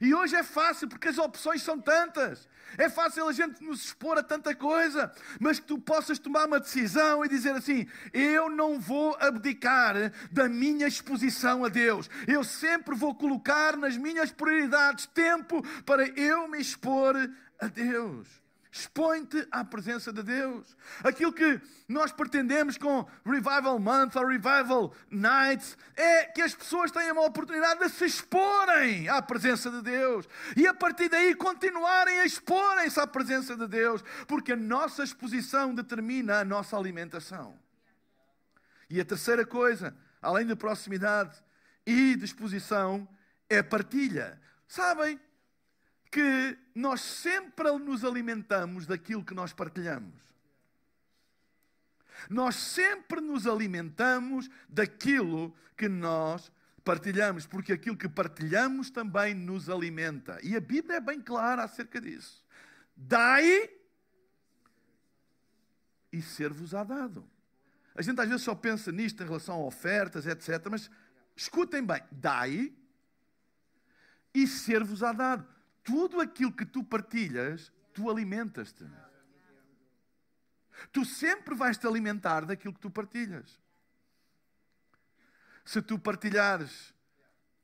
E 0.00 0.14
hoje 0.14 0.34
é 0.34 0.42
fácil 0.42 0.88
porque 0.88 1.08
as 1.08 1.18
opções 1.18 1.60
são 1.60 1.78
tantas. 1.78 2.48
É 2.78 2.88
fácil 2.88 3.28
a 3.28 3.32
gente 3.32 3.62
nos 3.62 3.84
expor 3.84 4.16
a 4.16 4.22
tanta 4.22 4.54
coisa, 4.54 5.12
mas 5.38 5.60
que 5.60 5.66
tu 5.66 5.78
possas 5.78 6.18
tomar 6.18 6.46
uma 6.46 6.58
decisão 6.58 7.22
e 7.22 7.28
dizer 7.28 7.50
assim: 7.50 7.86
eu 8.10 8.48
não 8.48 8.80
vou 8.80 9.14
abdicar 9.20 10.10
da 10.30 10.48
minha 10.48 10.86
exposição 10.86 11.66
a 11.66 11.68
Deus. 11.68 12.08
Eu 12.26 12.42
sempre 12.42 12.94
vou 12.94 13.14
colocar 13.14 13.76
nas 13.76 13.94
minhas 13.94 14.32
prioridades 14.32 15.04
tempo 15.04 15.62
para 15.84 16.08
eu 16.18 16.48
me 16.48 16.62
expor 16.62 17.14
a 17.60 17.66
Deus. 17.66 18.41
Expõe-te 18.74 19.46
à 19.50 19.62
presença 19.62 20.10
de 20.10 20.22
Deus. 20.22 20.74
Aquilo 21.04 21.30
que 21.30 21.60
nós 21.86 22.10
pretendemos 22.10 22.78
com 22.78 23.06
Revival 23.22 23.78
Month 23.78 24.16
ou 24.16 24.26
Revival 24.26 24.94
Nights 25.10 25.76
é 25.94 26.24
que 26.24 26.40
as 26.40 26.54
pessoas 26.54 26.90
tenham 26.90 27.18
a 27.18 27.26
oportunidade 27.26 27.80
de 27.80 27.90
se 27.90 28.06
exporem 28.06 29.10
à 29.10 29.20
presença 29.20 29.70
de 29.70 29.82
Deus 29.82 30.26
e 30.56 30.66
a 30.66 30.72
partir 30.72 31.10
daí 31.10 31.34
continuarem 31.34 32.20
a 32.20 32.24
exporem-se 32.24 32.98
à 32.98 33.06
presença 33.06 33.54
de 33.54 33.68
Deus, 33.68 34.02
porque 34.26 34.52
a 34.52 34.56
nossa 34.56 35.04
exposição 35.04 35.74
determina 35.74 36.40
a 36.40 36.44
nossa 36.44 36.74
alimentação. 36.74 37.58
E 38.88 38.98
a 38.98 39.04
terceira 39.04 39.44
coisa, 39.44 39.94
além 40.22 40.46
de 40.46 40.56
proximidade 40.56 41.36
e 41.86 42.16
disposição, 42.16 43.06
é 43.50 43.62
partilha. 43.62 44.40
Sabem? 44.66 45.20
Que 46.12 46.58
nós 46.74 47.00
sempre 47.00 47.72
nos 47.78 48.04
alimentamos 48.04 48.86
daquilo 48.86 49.24
que 49.24 49.32
nós 49.32 49.54
partilhamos. 49.54 50.12
Nós 52.28 52.54
sempre 52.54 53.18
nos 53.22 53.46
alimentamos 53.46 54.50
daquilo 54.68 55.56
que 55.74 55.88
nós 55.88 56.52
partilhamos, 56.84 57.46
porque 57.46 57.72
aquilo 57.72 57.96
que 57.96 58.10
partilhamos 58.10 58.90
também 58.90 59.32
nos 59.32 59.70
alimenta. 59.70 60.38
E 60.42 60.54
a 60.54 60.60
Bíblia 60.60 60.96
é 60.96 61.00
bem 61.00 61.18
clara 61.18 61.64
acerca 61.64 61.98
disso. 61.98 62.44
Dai 62.94 63.70
e 66.12 66.20
ser-vos-á 66.20 66.84
dado. 66.84 67.26
A 67.94 68.02
gente 68.02 68.20
às 68.20 68.28
vezes 68.28 68.42
só 68.42 68.54
pensa 68.54 68.92
nisto 68.92 69.22
em 69.22 69.26
relação 69.26 69.54
a 69.54 69.66
ofertas, 69.66 70.26
etc. 70.26 70.66
Mas 70.70 70.90
escutem 71.34 71.82
bem: 71.82 72.02
dai 72.10 72.70
e 74.34 74.46
ser-vos-á 74.46 75.12
dado 75.12 75.61
tudo 75.82 76.20
aquilo 76.20 76.52
que 76.52 76.64
tu 76.64 76.84
partilhas, 76.84 77.72
tu 77.92 78.10
alimentas-te. 78.10 78.84
Tu 80.92 81.04
sempre 81.04 81.54
vais 81.54 81.76
te 81.76 81.86
alimentar 81.86 82.46
daquilo 82.46 82.74
que 82.74 82.80
tu 82.80 82.90
partilhas. 82.90 83.60
Se 85.64 85.80
tu 85.80 85.98
partilhares 85.98 86.92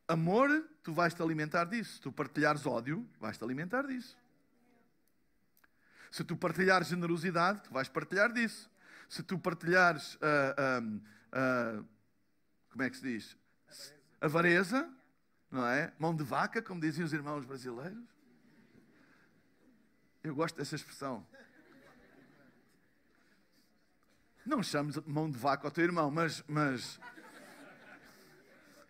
amor, 0.07 0.49
tu 0.83 0.93
vais 0.93 1.13
te 1.15 1.23
alimentar 1.23 1.69
disso. 1.69 1.97
Se 1.97 2.01
tu 2.01 2.13
partilhares 2.13 2.67
ódio, 2.67 3.05
vais 3.21 3.37
te 3.37 3.45
alimentar 3.45 3.87
disso. 3.87 4.17
Se 6.11 6.25
tu 6.25 6.37
partilhares 6.37 6.89
generosidade, 6.89 7.63
tu 7.63 7.73
vais 7.73 7.89
partilhar 7.89 8.33
disso. 8.33 8.71
Se 9.09 9.23
tu 9.23 9.39
partilhares, 9.39 10.15
uh, 10.17 10.55
uh, 10.59 11.81
uh, 11.81 11.89
como 12.71 12.83
é 12.83 12.91
que 12.91 12.97
se 12.97 13.07
diz? 13.07 13.37
Avareza, 14.21 14.89
não 15.51 15.67
é? 15.67 15.93
Mão 15.99 16.15
de 16.15 16.23
vaca, 16.23 16.61
como 16.63 16.81
diziam 16.81 17.07
os 17.07 17.13
irmãos 17.13 17.45
brasileiros. 17.45 18.05
Eu 20.23 20.35
gosto 20.35 20.57
dessa 20.57 20.75
expressão. 20.75 21.27
Não 24.45 24.63
chames 24.63 24.97
mão 25.07 25.31
de 25.31 25.39
vaca 25.39 25.67
ao 25.67 25.71
teu 25.71 25.85
irmão, 25.85 26.11
mas, 26.11 26.43
mas, 26.49 26.99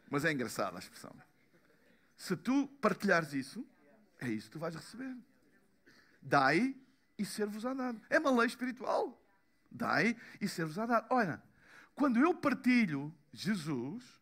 mas 0.08 0.24
é 0.24 0.32
engraçada 0.32 0.76
a 0.76 0.78
expressão. 0.78 1.14
Se 2.16 2.36
tu 2.36 2.66
partilhares 2.80 3.32
isso, 3.32 3.66
é 4.20 4.28
isso 4.28 4.46
que 4.46 4.52
tu 4.52 4.58
vais 4.58 4.74
receber. 4.74 5.16
Dai 6.20 6.76
e 7.16 7.24
ser-vos-á 7.24 7.74
dado. 7.74 8.00
É 8.08 8.18
uma 8.18 8.30
lei 8.30 8.46
espiritual. 8.46 9.20
Dai 9.70 10.16
e 10.40 10.48
ser-vos-á 10.48 10.86
dado. 10.86 11.06
Olha, 11.10 11.42
quando 11.94 12.18
eu 12.18 12.34
partilho 12.34 13.14
Jesus, 13.32 14.20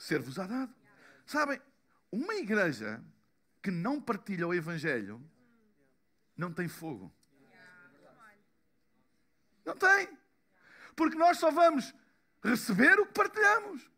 ser-vos-á 0.00 0.46
dado. 0.46 0.74
Sabem, 1.26 1.60
uma 2.10 2.34
igreja 2.34 3.02
que 3.62 3.70
não 3.70 4.00
partilha 4.00 4.48
o 4.48 4.54
Evangelho 4.54 5.22
não 6.36 6.52
tem 6.52 6.66
fogo. 6.66 7.12
Não 9.64 9.76
tem. 9.76 10.08
Porque 10.96 11.16
nós 11.16 11.38
só 11.38 11.50
vamos 11.50 11.94
receber 12.42 12.98
o 12.98 13.06
que 13.06 13.12
partilhamos. 13.12 13.88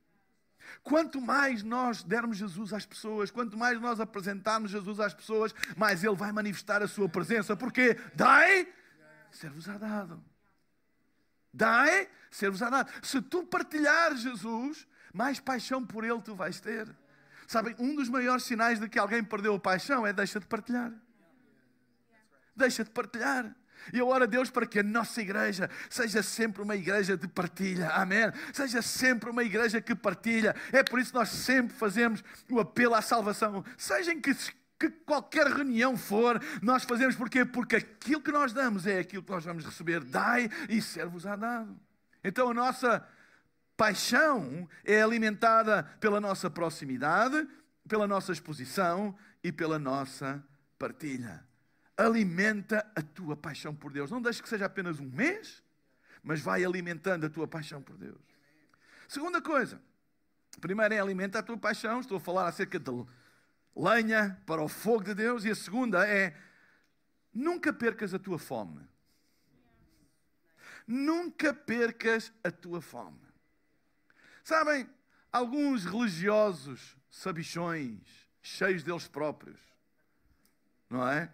Quanto 0.83 1.21
mais 1.21 1.63
nós 1.63 2.03
dermos 2.03 2.37
Jesus 2.37 2.73
às 2.73 2.85
pessoas, 2.85 3.31
quanto 3.31 3.57
mais 3.57 3.81
nós 3.81 4.01
apresentarmos 4.01 4.73
Jesus 4.73 4.99
às 4.99 5.15
pessoas, 5.15 5.55
mais 5.77 6.03
Ele 6.03 6.17
vai 6.17 6.33
manifestar 6.33 6.83
a 6.83 6.89
sua 6.89 7.09
presença. 7.09 7.57
Porque 7.57 7.95
dai, 8.15 8.73
ser-vos-á 9.31 9.79
dado. 9.79 10.23
Dai, 11.55 12.11
ser-vos-á 12.31 12.69
dado. 12.69 12.91
Se 13.07 13.23
tu 13.23 13.47
partilhares 13.47 14.21
Jesus, 14.21 14.87
mais 15.13 15.41
paixão 15.41 15.85
por 15.85 16.05
Ele 16.05 16.21
tu 16.21 16.35
vais 16.35 16.61
ter. 16.61 16.89
Sabem, 17.47 17.75
um 17.79 17.95
dos 17.95 18.09
maiores 18.09 18.45
sinais 18.45 18.81
de 18.81 18.89
que 18.89 18.99
alguém 18.99 19.23
perdeu 19.23 19.55
a 19.55 19.61
paixão 19.61 20.07
é 20.07 20.13
deixa 20.13 20.41
de 20.41 20.47
partilhar. 20.47 20.93
Deixa 22.57 22.85
de 22.85 22.91
partilhar. 22.91 23.55
E 23.93 23.99
eu 23.99 24.09
oro 24.09 24.25
a 24.25 24.27
Deus 24.27 24.51
para 24.51 24.67
que 24.67 24.79
a 24.79 24.83
nossa 24.83 25.21
igreja 25.21 25.69
seja 25.91 26.23
sempre 26.23 26.63
uma 26.63 26.77
igreja 26.77 27.17
de 27.17 27.27
partilha. 27.27 27.89
Amém? 27.91 28.31
Seja 28.53 28.81
sempre 28.81 29.31
uma 29.31 29.43
igreja 29.43 29.81
que 29.81 29.95
partilha. 29.95 30.55
É 30.71 30.83
por 30.83 31.01
isso 31.01 31.11
que 31.13 31.19
nós 31.19 31.31
sempre 31.31 31.77
fazemos 31.77 32.23
o 32.51 32.61
apelo 32.61 32.95
à 32.95 33.03
salvação. 33.03 33.65
Seja 33.77 34.13
em 34.13 34.21
que, 34.21 34.35
que 34.79 34.91
qualquer 35.05 35.47
reunião 35.47 35.97
for, 35.97 36.41
nós 36.63 36.85
fazemos 36.85 37.17
porquê? 37.17 37.45
Porque 37.45 37.77
aquilo 37.77 38.21
que 38.21 38.31
nós 38.31 38.53
damos 38.53 38.87
é 38.87 39.01
aquilo 39.01 39.23
que 39.23 39.31
nós 39.31 39.45
vamos 39.45 39.65
receber. 39.65 40.05
Dai 40.05 40.49
e 40.69 40.81
ser-vos 40.81 41.27
á 41.27 41.35
dado. 41.35 41.77
Então 42.23 42.51
a 42.51 42.55
nossa 42.55 43.07
paixão 43.77 44.69
é 44.85 45.03
alimentada 45.03 45.83
pela 46.01 46.21
nossa 46.21 46.51
proximidade, 46.51 47.49
pela 47.89 48.07
nossa 48.07 48.33
exposição 48.33 49.17
e 49.43 49.51
pela 49.51 49.79
nossa 49.79 50.43
partilha. 50.79 51.45
Alimenta 51.97 52.87
a 52.95 53.03
tua 53.03 53.37
paixão 53.37 53.75
por 53.75 53.93
Deus. 53.93 54.11
Não 54.11 54.23
deixe 54.23 54.43
que 54.43 54.49
seja 54.49 54.67
apenas 54.67 54.99
um 54.99 55.11
mês, 55.11 55.63
mas 56.23 56.41
vai 56.41 56.65
alimentando 56.65 57.27
a 57.27 57.31
tua 57.31 57.47
paixão 57.47 57.83
por 57.83 57.97
Deus. 57.97 58.21
Segunda 59.09 59.43
coisa. 59.43 59.81
Primeiro 60.61 60.95
é 60.95 60.99
alimenta 61.01 61.39
a 61.39 61.43
tua 61.43 61.57
paixão. 61.57 62.01
Estou 62.01 62.17
a 62.17 62.21
falar 62.21 62.49
acerca 62.49 62.79
de 62.79 62.91
lenha 63.75 64.41
para 64.47 64.63
o 64.63 64.69
fogo 64.69 65.05
de 65.05 65.15
Deus. 65.15 65.45
E 65.45 65.51
a 65.51 65.55
segunda 65.55 66.07
é 66.07 66.35
nunca 67.33 67.73
percas 67.73 68.15
a 68.15 68.19
tua 68.19 68.39
fome. 68.39 68.87
Nunca 70.87 71.53
percas 71.55 72.33
a 72.43 72.51
tua 72.51 72.81
fome. 72.81 73.22
Sabem, 74.43 74.89
alguns 75.31 75.85
religiosos 75.85 76.97
sabichões, 77.11 78.01
cheios 78.41 78.83
deles 78.83 79.07
próprios, 79.07 79.61
não 80.91 81.07
é? 81.07 81.33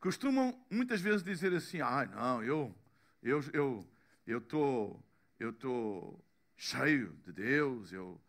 Costumam 0.00 0.58
muitas 0.70 1.00
vezes 1.00 1.22
dizer 1.22 1.52
assim: 1.54 1.80
ah, 1.80 2.06
não, 2.06 2.42
eu 2.42 2.74
eu 3.22 3.42
eu 3.52 3.88
eu 4.26 4.40
tô 4.40 4.96
eu 5.40 5.52
tô 5.52 6.18
cheio 6.56 7.16
de 7.24 7.32
Deus, 7.32 7.92
eu 7.92 8.20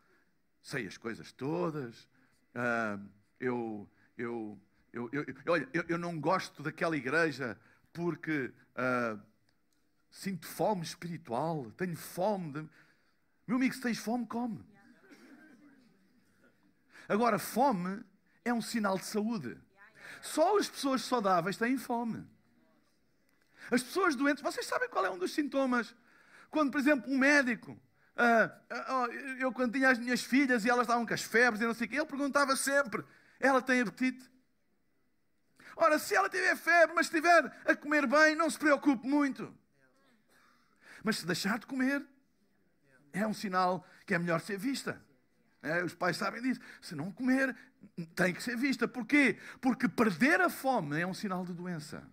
sei 0.61 0.87
as 0.87 0.97
coisas 0.97 1.31
todas, 1.31 2.07
uh, 2.55 3.03
eu, 3.39 3.89
eu, 4.17 4.59
eu, 4.93 5.09
eu, 5.11 5.25
olha, 5.47 5.67
eu, 5.73 5.83
eu 5.89 5.97
não 5.97 6.19
gosto 6.19 6.61
daquela 6.61 6.95
igreja 6.95 7.59
porque 7.91 8.51
uh, 8.75 9.19
sinto 10.09 10.47
fome 10.47 10.83
espiritual, 10.83 11.71
tenho 11.77 11.95
fome. 11.95 12.53
De... 12.53 12.69
Meu 13.47 13.57
amigo, 13.57 13.73
se 13.73 13.81
tens 13.81 13.97
fome, 13.97 14.25
come. 14.25 14.63
Agora, 17.07 17.39
fome 17.39 18.03
é 18.45 18.53
um 18.53 18.61
sinal 18.61 18.97
de 18.97 19.05
saúde. 19.05 19.57
Só 20.21 20.57
as 20.57 20.69
pessoas 20.69 21.01
saudáveis 21.03 21.57
têm 21.57 21.77
fome. 21.77 22.25
As 23.71 23.83
pessoas 23.83 24.15
doentes, 24.15 24.43
vocês 24.43 24.65
sabem 24.65 24.89
qual 24.89 25.05
é 25.05 25.09
um 25.09 25.17
dos 25.17 25.33
sintomas? 25.33 25.95
Quando, 26.49 26.71
por 26.71 26.79
exemplo, 26.79 27.11
um 27.11 27.17
médico, 27.17 27.71
uh, 27.71 29.05
uh, 29.05 29.11
eu 29.39 29.51
quando 29.51 29.73
tinha 29.73 29.89
as 29.89 29.99
minhas 29.99 30.21
filhas 30.21 30.65
e 30.65 30.69
elas 30.69 30.83
estavam 30.83 31.05
com 31.05 31.13
as 31.13 31.21
febres 31.21 31.61
e 31.61 31.65
não 31.65 31.73
sei 31.73 31.87
o 31.87 31.89
quê, 31.89 31.97
ele 31.97 32.05
perguntava 32.05 32.55
sempre: 32.55 33.03
ela 33.39 33.61
tem 33.61 33.81
apetite? 33.81 34.29
Ora, 35.75 35.97
se 35.97 36.15
ela 36.15 36.29
tiver 36.29 36.55
febre, 36.57 36.95
mas 36.95 37.05
estiver 37.05 37.45
a 37.65 37.75
comer 37.75 38.05
bem, 38.05 38.35
não 38.35 38.49
se 38.49 38.57
preocupe 38.57 39.07
muito. 39.07 39.53
Mas 41.03 41.17
se 41.17 41.25
deixar 41.25 41.59
de 41.59 41.65
comer, 41.65 42.05
é 43.13 43.25
um 43.25 43.33
sinal 43.33 43.85
que 44.05 44.13
é 44.13 44.19
melhor 44.19 44.41
ser 44.41 44.57
vista. 44.57 45.01
É, 45.61 45.83
os 45.83 45.93
pais 45.93 46.17
sabem 46.17 46.41
disso. 46.41 46.59
Se 46.81 46.95
não 46.95 47.11
comer, 47.11 47.55
tem 48.15 48.33
que 48.33 48.41
ser 48.41 48.55
vista. 48.55 48.87
Porquê? 48.87 49.37
Porque 49.61 49.87
perder 49.87 50.41
a 50.41 50.49
fome 50.49 50.99
é 50.99 51.05
um 51.05 51.13
sinal 51.13 51.45
de 51.45 51.53
doença. 51.53 52.03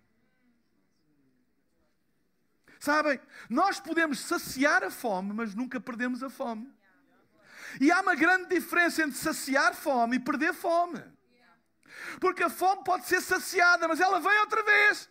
Sabem? 2.79 3.19
Nós 3.49 3.79
podemos 3.79 4.19
saciar 4.19 4.83
a 4.83 4.91
fome, 4.91 5.33
mas 5.33 5.55
nunca 5.55 5.79
perdemos 5.79 6.21
a 6.21 6.29
fome. 6.29 6.71
E 7.81 7.91
há 7.91 8.01
uma 8.01 8.15
grande 8.15 8.49
diferença 8.49 9.03
entre 9.03 9.17
saciar 9.17 9.73
fome 9.73 10.17
e 10.17 10.19
perder 10.19 10.53
fome. 10.53 11.03
Porque 12.19 12.43
a 12.43 12.49
fome 12.49 12.83
pode 12.83 13.05
ser 13.05 13.21
saciada, 13.21 13.87
mas 13.87 13.99
ela 13.99 14.19
vem 14.19 14.39
outra 14.39 14.63
vez 14.63 15.09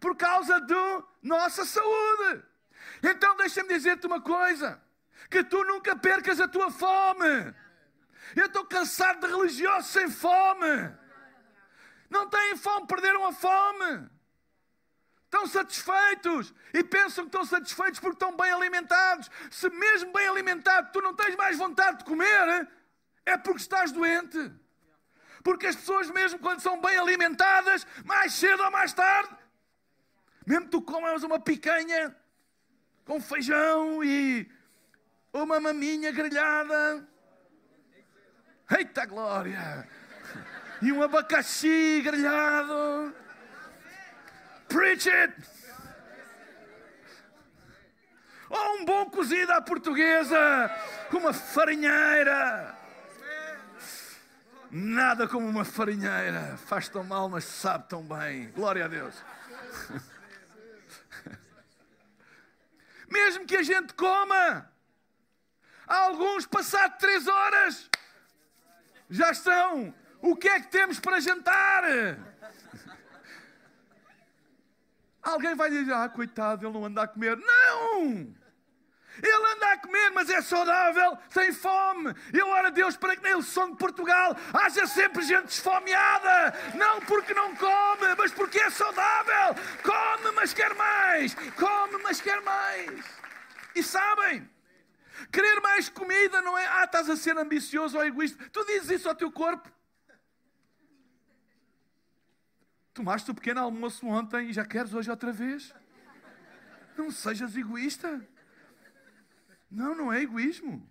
por 0.00 0.16
causa 0.16 0.60
da 0.60 1.04
nossa 1.22 1.64
saúde. 1.64 2.42
Então 3.10 3.36
deixa-me 3.36 3.68
dizer-te 3.68 4.06
uma 4.06 4.20
coisa: 4.20 4.82
que 5.30 5.44
tu 5.44 5.62
nunca 5.64 5.94
percas 5.96 6.40
a 6.40 6.48
tua 6.48 6.70
fome. 6.70 7.54
Eu 8.34 8.46
estou 8.46 8.64
cansado 8.64 9.20
de 9.20 9.32
religiosos 9.32 9.90
sem 9.90 10.10
fome. 10.10 10.92
Não 12.10 12.28
têm 12.28 12.56
fome, 12.56 12.86
perderam 12.86 13.24
a 13.24 13.32
fome. 13.32 14.10
Estão 15.24 15.46
satisfeitos 15.46 16.54
e 16.72 16.82
pensam 16.82 17.24
que 17.24 17.28
estão 17.28 17.44
satisfeitos 17.44 18.00
porque 18.00 18.14
estão 18.16 18.36
bem 18.36 18.50
alimentados. 18.52 19.30
Se 19.50 19.68
mesmo 19.70 20.12
bem 20.12 20.26
alimentado 20.28 20.90
tu 20.92 21.00
não 21.00 21.14
tens 21.14 21.36
mais 21.36 21.56
vontade 21.56 21.98
de 21.98 22.04
comer, 22.04 22.68
é 23.24 23.36
porque 23.36 23.60
estás 23.60 23.92
doente. 23.92 24.52
Porque 25.42 25.66
as 25.68 25.76
pessoas, 25.76 26.10
mesmo 26.10 26.40
quando 26.40 26.60
são 26.60 26.80
bem 26.80 26.96
alimentadas, 26.96 27.86
mais 28.04 28.32
cedo 28.34 28.62
ou 28.64 28.70
mais 28.70 28.92
tarde, 28.92 29.36
mesmo 30.44 30.68
tu 30.68 30.82
comas 30.82 31.22
uma 31.22 31.38
picanha 31.38 32.16
com 33.06 33.20
feijão 33.20 34.04
e 34.04 34.46
uma 35.32 35.58
maminha 35.60 36.12
grelhada, 36.12 37.06
Eita 38.68 39.06
glória! 39.06 39.88
E 40.82 40.90
um 40.90 41.00
abacaxi 41.00 42.02
grelhado. 42.02 43.14
Preach 44.68 45.08
it! 45.08 45.32
Ou 48.50 48.80
um 48.80 48.84
bom 48.84 49.08
cozido 49.08 49.52
à 49.52 49.60
portuguesa, 49.62 50.36
com 51.10 51.18
uma 51.18 51.32
farinheira. 51.32 52.76
Nada 54.68 55.28
como 55.28 55.46
uma 55.46 55.64
farinheira. 55.64 56.58
Faz 56.66 56.88
tão 56.88 57.04
mal, 57.04 57.28
mas 57.28 57.44
sabe 57.44 57.88
tão 57.88 58.02
bem. 58.02 58.50
Glória 58.50 58.84
a 58.84 58.88
Deus. 58.88 59.14
Mesmo 63.26 63.44
que 63.44 63.56
a 63.56 63.62
gente 63.64 63.92
coma, 63.94 64.70
alguns 65.84 66.46
passado 66.46 66.96
três 66.96 67.26
horas 67.26 67.90
já 69.10 69.32
estão. 69.32 69.92
O 70.22 70.36
que 70.36 70.48
é 70.48 70.60
que 70.60 70.68
temos 70.68 71.00
para 71.00 71.18
jantar? 71.18 71.82
Alguém 75.20 75.56
vai 75.56 75.70
dizer: 75.70 75.92
Ah, 75.92 76.08
coitado, 76.08 76.64
ele 76.64 76.72
não 76.72 76.84
anda 76.84 77.02
a 77.02 77.08
comer. 77.08 77.36
Não! 77.36 78.32
Ele 79.20 79.52
anda 79.54 79.72
a 79.72 79.78
comer, 79.78 80.10
mas 80.10 80.30
é 80.30 80.40
saudável, 80.42 81.16
tem 81.32 81.52
fome. 81.52 82.14
Eu 82.32 82.48
oro 82.48 82.66
a 82.66 82.70
Deus 82.70 82.96
para 82.96 83.16
que 83.16 83.22
na 83.22 83.30
Eleição 83.30 83.70
de 83.70 83.76
Portugal 83.76 84.36
haja 84.52 84.86
sempre 84.86 85.24
gente 85.24 85.48
esfomeada. 85.48 86.54
Não 86.74 87.00
porque 87.00 87.34
não 87.34 87.56
come, 87.56 88.14
mas 88.16 88.30
porque 88.30 88.60
é 88.60 88.70
saudável. 88.70 89.56
Come, 89.82 90.32
mas 90.36 90.52
quer 90.52 90.74
mais. 90.74 91.34
Come, 91.34 92.02
mas 92.02 92.20
quer 92.20 92.40
mais. 92.42 93.25
E 93.76 93.82
sabem, 93.82 94.48
Querer 95.32 95.60
mais 95.60 95.88
comida 95.88 96.42
não 96.42 96.56
é, 96.56 96.66
ah, 96.66 96.84
estás 96.84 97.08
a 97.08 97.16
ser 97.16 97.36
ambicioso 97.38 97.96
ou 97.96 98.04
egoísta. 98.04 98.48
Tu 98.50 98.64
dizes 98.66 98.90
isso 98.90 99.08
ao 99.08 99.14
teu 99.14 99.30
corpo. 99.32 99.70
Tomaste 102.92 103.30
o 103.30 103.34
pequeno 103.34 103.60
almoço 103.60 104.06
ontem 104.06 104.50
e 104.50 104.52
já 104.52 104.64
queres 104.64 104.92
hoje 104.94 105.10
outra 105.10 105.32
vez? 105.32 105.74
Não 106.96 107.10
sejas 107.10 107.56
egoísta. 107.56 108.26
Não, 109.70 109.94
não 109.94 110.12
é 110.12 110.22
egoísmo. 110.22 110.88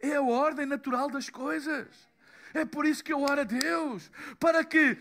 É 0.00 0.14
a 0.16 0.22
ordem 0.22 0.66
natural 0.66 1.10
das 1.10 1.28
coisas. 1.28 1.88
É 2.54 2.64
por 2.64 2.86
isso 2.86 3.04
que 3.04 3.12
eu 3.12 3.22
oro 3.22 3.42
a 3.42 3.44
Deus, 3.44 4.10
para 4.40 4.64
que 4.64 4.98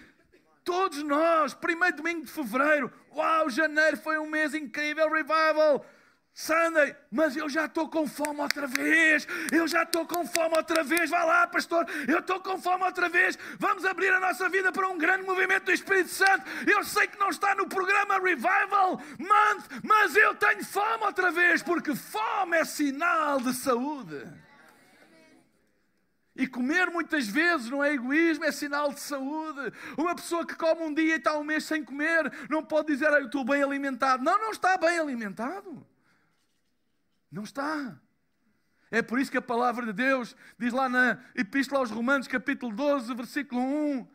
todos 0.63 1.01
nós, 1.01 1.53
primeiro 1.55 1.97
domingo 1.97 2.25
de 2.25 2.31
fevereiro, 2.31 2.93
uau, 3.11 3.49
janeiro 3.49 3.97
foi 3.97 4.19
um 4.19 4.29
mês 4.29 4.53
incrível, 4.53 5.09
revival. 5.09 5.83
Sunday, 6.33 6.95
mas 7.11 7.35
eu 7.35 7.49
já 7.49 7.65
estou 7.65 7.89
com 7.89 8.07
fome 8.07 8.39
outra 8.39 8.65
vez. 8.65 9.27
Eu 9.51 9.67
já 9.67 9.83
estou 9.83 10.05
com 10.05 10.25
fome 10.25 10.55
outra 10.55 10.83
vez. 10.83 11.09
Vá 11.09 11.23
lá, 11.23 11.45
pastor, 11.47 11.85
eu 12.07 12.19
estou 12.19 12.39
com 12.39 12.57
fome 12.57 12.83
outra 12.85 13.09
vez. 13.09 13.37
Vamos 13.57 13.83
abrir 13.83 14.13
a 14.13 14.19
nossa 14.19 14.47
vida 14.47 14.71
para 14.71 14.87
um 14.87 14.97
grande 14.97 15.25
movimento 15.25 15.65
do 15.65 15.73
Espírito 15.73 16.09
Santo. 16.09 16.45
Eu 16.65 16.83
sei 16.83 17.07
que 17.07 17.19
não 17.19 17.29
está 17.29 17.53
no 17.55 17.67
programa 17.67 18.19
Revival 18.19 19.01
Month, 19.19 19.81
mas 19.83 20.15
eu 20.15 20.33
tenho 20.35 20.63
fome 20.63 21.03
outra 21.03 21.29
vez, 21.29 21.61
porque 21.61 21.93
fome 21.95 22.57
é 22.57 22.63
sinal 22.63 23.41
de 23.41 23.53
saúde. 23.53 24.25
E 26.39 26.47
comer 26.47 26.89
muitas 26.89 27.27
vezes 27.27 27.69
não 27.69 27.83
é 27.83 27.91
egoísmo, 27.91 28.45
é 28.45 28.51
sinal 28.53 28.93
de 28.93 29.01
saúde. 29.01 29.73
Uma 29.97 30.15
pessoa 30.15 30.47
que 30.47 30.55
come 30.55 30.83
um 30.83 30.93
dia 30.93 31.15
e 31.15 31.17
está 31.17 31.37
um 31.37 31.43
mês 31.43 31.65
sem 31.65 31.83
comer, 31.83 32.31
não 32.49 32.63
pode 32.63 32.87
dizer, 32.87 33.09
ah, 33.09 33.19
eu 33.19 33.25
estou 33.25 33.43
bem 33.43 33.61
alimentado. 33.61 34.23
Não, 34.23 34.39
não 34.39 34.51
está 34.51 34.77
bem 34.77 34.97
alimentado. 34.97 35.85
Não 37.31 37.43
está. 37.43 37.99
É 38.91 39.01
por 39.01 39.19
isso 39.19 39.29
que 39.31 39.37
a 39.37 39.41
palavra 39.41 39.85
de 39.85 39.93
Deus 39.93 40.35
diz 40.57 40.73
lá 40.73 40.89
na 40.89 41.19
Epístola 41.35 41.81
aos 41.81 41.91
Romanos, 41.91 42.27
capítulo 42.27 42.75
12, 42.75 43.13
versículo 43.13 43.61
1. 43.61 44.07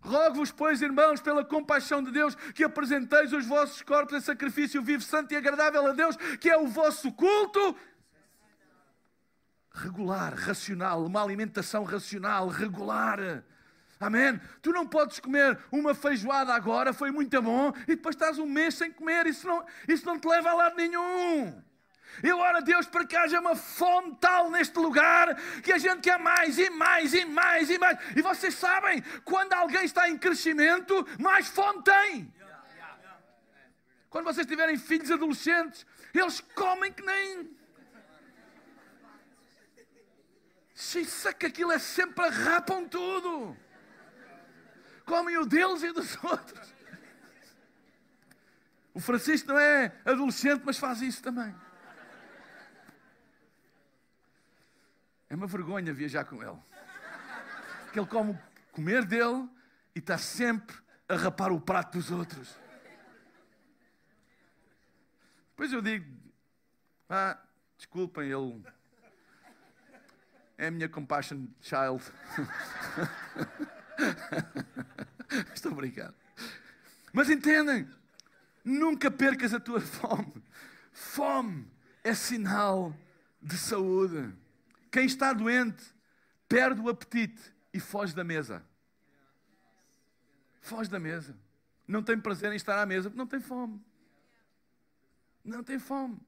Rogo-vos, 0.00 0.52
pois, 0.52 0.82
irmãos, 0.82 1.20
pela 1.20 1.44
compaixão 1.44 2.02
de 2.02 2.10
Deus, 2.10 2.34
que 2.54 2.64
apresenteis 2.64 3.32
os 3.32 3.46
vossos 3.46 3.82
corpos 3.82 4.16
em 4.16 4.20
sacrifício 4.20 4.82
vivo, 4.82 5.02
santo 5.02 5.32
e 5.32 5.36
agradável 5.36 5.86
a 5.86 5.92
Deus, 5.92 6.16
que 6.40 6.50
é 6.50 6.56
o 6.56 6.66
vosso 6.66 7.12
culto 7.12 7.76
regular, 9.76 10.34
racional, 10.34 11.04
uma 11.04 11.22
alimentação 11.22 11.84
racional, 11.84 12.48
regular. 12.48 13.44
Amém? 14.00 14.40
Tu 14.62 14.72
não 14.72 14.86
podes 14.86 15.20
comer 15.20 15.58
uma 15.70 15.94
feijoada 15.94 16.54
agora, 16.54 16.92
foi 16.92 17.10
muito 17.10 17.40
bom, 17.40 17.72
e 17.82 17.94
depois 17.94 18.14
estás 18.14 18.38
um 18.38 18.46
mês 18.46 18.74
sem 18.74 18.90
comer, 18.90 19.26
isso 19.26 19.46
não, 19.46 19.64
isso 19.86 20.04
não 20.04 20.18
te 20.18 20.26
leva 20.26 20.50
a 20.50 20.54
lado 20.54 20.76
nenhum. 20.76 21.62
Eu 22.22 22.38
oro 22.38 22.58
a 22.58 22.60
Deus 22.60 22.86
para 22.86 23.04
que 23.04 23.16
haja 23.16 23.40
uma 23.40 23.56
fome 23.56 24.16
tal 24.20 24.50
neste 24.50 24.78
lugar 24.78 25.34
que 25.62 25.72
a 25.72 25.78
gente 25.78 26.00
quer 26.00 26.18
mais 26.18 26.58
e 26.58 26.70
mais 26.70 27.12
e 27.12 27.24
mais 27.24 27.70
e 27.70 27.78
mais. 27.78 27.98
E 28.16 28.22
vocês 28.22 28.54
sabem, 28.54 29.02
quando 29.24 29.52
alguém 29.52 29.84
está 29.84 30.08
em 30.08 30.16
crescimento, 30.16 31.06
mais 31.18 31.48
fome 31.48 31.82
tem. 31.82 32.34
Quando 34.08 34.24
vocês 34.24 34.46
tiverem 34.46 34.78
filhos 34.78 35.10
adolescentes, 35.10 35.86
eles 36.14 36.40
comem 36.40 36.92
que 36.92 37.04
nem. 37.04 37.56
É 41.24 41.32
que 41.32 41.46
aquilo 41.46 41.72
é 41.72 41.78
sempre 41.78 42.28
rapam 42.28 42.86
tudo. 42.86 43.56
Comem 45.04 45.36
o 45.38 45.46
deles 45.46 45.82
e 45.82 45.92
dos 45.92 46.16
outros. 46.24 46.74
O 48.92 49.00
Francisco 49.00 49.48
não 49.48 49.58
é 49.58 49.92
adolescente, 50.04 50.62
mas 50.64 50.78
faz 50.78 51.02
isso 51.02 51.22
também. 51.22 51.54
É 55.28 55.34
uma 55.34 55.46
vergonha 55.46 55.92
viajar 55.92 56.24
com 56.24 56.42
ele. 56.42 56.58
Porque 57.84 57.98
ele 57.98 58.06
come 58.06 58.38
comer 58.72 59.04
dele 59.04 59.48
e 59.94 59.98
está 59.98 60.18
sempre 60.18 60.76
a 61.08 61.16
rapar 61.16 61.52
o 61.52 61.60
prato 61.60 61.98
dos 61.98 62.10
outros. 62.10 62.56
Depois 65.50 65.72
eu 65.72 65.80
digo, 65.80 66.06
ah, 67.08 67.38
desculpem, 67.76 68.30
ele 68.30 68.62
é 70.58 70.66
a 70.68 70.70
minha 70.70 70.88
compassion 70.88 71.46
child. 71.60 72.02
Estou 75.54 75.74
brincando. 75.74 76.14
Mas 77.12 77.30
entendem? 77.30 77.88
Nunca 78.64 79.10
percas 79.10 79.54
a 79.54 79.60
tua 79.60 79.80
fome. 79.80 80.42
Fome 80.92 81.70
é 82.04 82.14
sinal 82.14 82.94
de 83.40 83.56
saúde. 83.56 84.34
Quem 84.96 85.04
está 85.04 85.34
doente 85.34 85.84
perde 86.48 86.80
o 86.80 86.88
apetite 86.88 87.54
e 87.70 87.78
foge 87.78 88.14
da 88.14 88.24
mesa. 88.24 88.64
Foge 90.58 90.88
da 90.88 90.98
mesa. 90.98 91.36
Não 91.86 92.02
tem 92.02 92.18
prazer 92.18 92.50
em 92.50 92.56
estar 92.56 92.80
à 92.80 92.86
mesa 92.86 93.10
porque 93.10 93.18
não 93.18 93.26
tem 93.26 93.38
fome. 93.38 93.84
Não 95.44 95.62
tem 95.62 95.78
fome. 95.78 96.18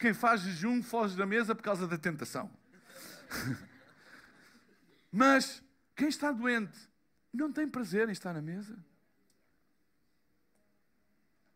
Quem 0.00 0.12
faz 0.12 0.40
jejum 0.40 0.82
foge 0.82 1.16
da 1.16 1.24
mesa 1.24 1.54
por 1.54 1.62
causa 1.62 1.86
da 1.86 1.96
tentação. 1.96 2.50
Mas 5.12 5.62
quem 5.94 6.08
está 6.08 6.32
doente 6.32 6.90
não 7.32 7.52
tem 7.52 7.68
prazer 7.68 8.08
em 8.08 8.12
estar 8.12 8.32
na 8.32 8.42
mesa. 8.42 8.76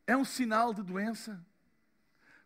É 0.07 0.17
um 0.17 0.25
sinal 0.25 0.73
de 0.73 0.85
doença. 0.85 1.45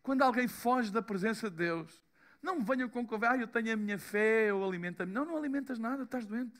Quando 0.02 0.22
alguém 0.22 0.48
foge 0.48 0.90
da 0.90 1.02
presença 1.02 1.50
de 1.50 1.56
Deus, 1.58 2.02
não 2.42 2.64
venham 2.64 2.88
com 2.88 3.06
conversa, 3.06 3.36
ah, 3.36 3.40
eu 3.40 3.48
tenho 3.48 3.72
a 3.72 3.76
minha 3.76 3.98
fé, 3.98 4.50
eu 4.50 4.64
alimento-me. 4.64 5.12
Não, 5.12 5.24
não 5.24 5.36
alimentas 5.36 5.78
nada, 5.78 6.04
estás 6.04 6.24
doente. 6.24 6.58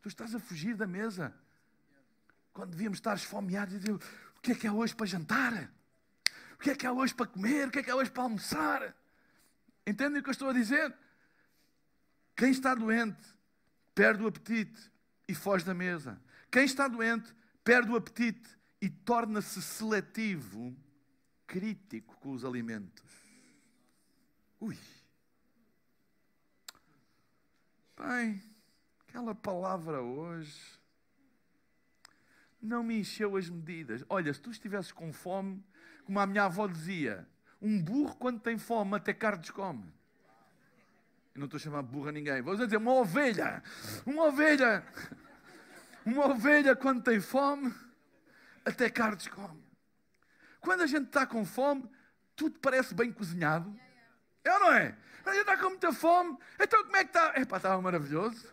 Tu 0.00 0.08
estás 0.08 0.34
a 0.34 0.38
fugir 0.38 0.74
da 0.74 0.86
mesa. 0.86 1.34
Quando 2.52 2.70
devíamos 2.70 2.98
estar 2.98 3.14
esfomeados 3.14 3.74
e 3.74 3.78
dizer, 3.78 3.92
o 3.92 4.40
que 4.40 4.52
é 4.52 4.54
que 4.54 4.66
é 4.66 4.72
hoje 4.72 4.94
para 4.94 5.06
jantar? 5.06 5.70
O 6.54 6.58
que 6.58 6.70
é 6.70 6.74
que 6.74 6.86
é 6.86 6.90
hoje 6.90 7.14
para 7.14 7.26
comer? 7.26 7.68
O 7.68 7.70
que 7.70 7.80
é 7.80 7.82
que 7.82 7.90
é 7.90 7.94
hoje 7.94 8.10
para 8.10 8.22
almoçar? 8.22 8.96
Entendem 9.86 10.20
o 10.20 10.22
que 10.22 10.28
eu 10.28 10.32
estou 10.32 10.48
a 10.48 10.52
dizer? 10.52 10.94
Quem 12.36 12.50
está 12.50 12.74
doente 12.74 13.22
perde 13.94 14.22
o 14.22 14.26
apetite 14.26 14.90
e 15.28 15.34
foge 15.34 15.64
da 15.64 15.74
mesa. 15.74 16.20
Quem 16.50 16.64
está 16.64 16.88
doente 16.88 17.34
perde 17.62 17.90
o 17.90 17.96
apetite 17.96 18.48
e 18.80 18.88
torna-se 18.88 19.60
seletivo, 19.62 20.74
crítico 21.46 22.16
com 22.16 22.32
os 22.32 22.44
alimentos. 22.44 23.04
Ui. 24.60 24.76
Bem, 27.96 28.42
aquela 29.06 29.34
palavra 29.34 30.00
hoje 30.00 30.80
não 32.60 32.82
me 32.82 32.98
encheu 32.98 33.36
as 33.36 33.48
medidas. 33.48 34.04
Olha, 34.08 34.32
se 34.32 34.40
tu 34.40 34.50
estivesses 34.50 34.92
com 34.92 35.12
fome, 35.12 35.62
como 36.04 36.18
a 36.18 36.26
minha 36.26 36.44
avó 36.44 36.66
dizia, 36.66 37.26
um 37.60 37.82
burro 37.82 38.16
quando 38.16 38.40
tem 38.40 38.58
fome 38.58 38.96
até 38.96 39.12
carnes 39.12 39.50
come. 39.50 39.92
Eu 41.34 41.40
não 41.40 41.44
estou 41.46 41.56
a 41.56 41.60
chamar 41.60 41.82
burra 41.82 42.10
a 42.10 42.12
ninguém. 42.12 42.42
Vou 42.42 42.56
dizer 42.56 42.76
uma 42.76 42.92
ovelha. 42.92 43.62
Uma 44.04 44.24
ovelha. 44.24 44.84
Uma 46.04 46.26
ovelha 46.26 46.74
quando 46.74 47.02
tem 47.02 47.20
fome, 47.20 47.72
até 48.64 48.90
carnes 48.90 49.28
come. 49.28 49.62
Quando 50.60 50.82
a 50.82 50.86
gente 50.86 51.06
está 51.06 51.26
com 51.26 51.44
fome, 51.44 51.88
tudo 52.34 52.58
parece 52.58 52.94
bem 52.94 53.12
cozinhado. 53.12 53.74
É 54.44 54.52
ou 54.52 54.60
não 54.60 54.72
é? 54.72 54.96
Gente 55.24 55.40
está 55.40 55.56
com 55.56 55.68
muita 55.70 55.92
fome, 55.92 56.36
então 56.58 56.82
como 56.84 56.96
é 56.96 57.04
que 57.04 57.10
está? 57.10 57.32
Epá, 57.40 57.56
estava 57.56 57.80
maravilhoso. 57.80 58.52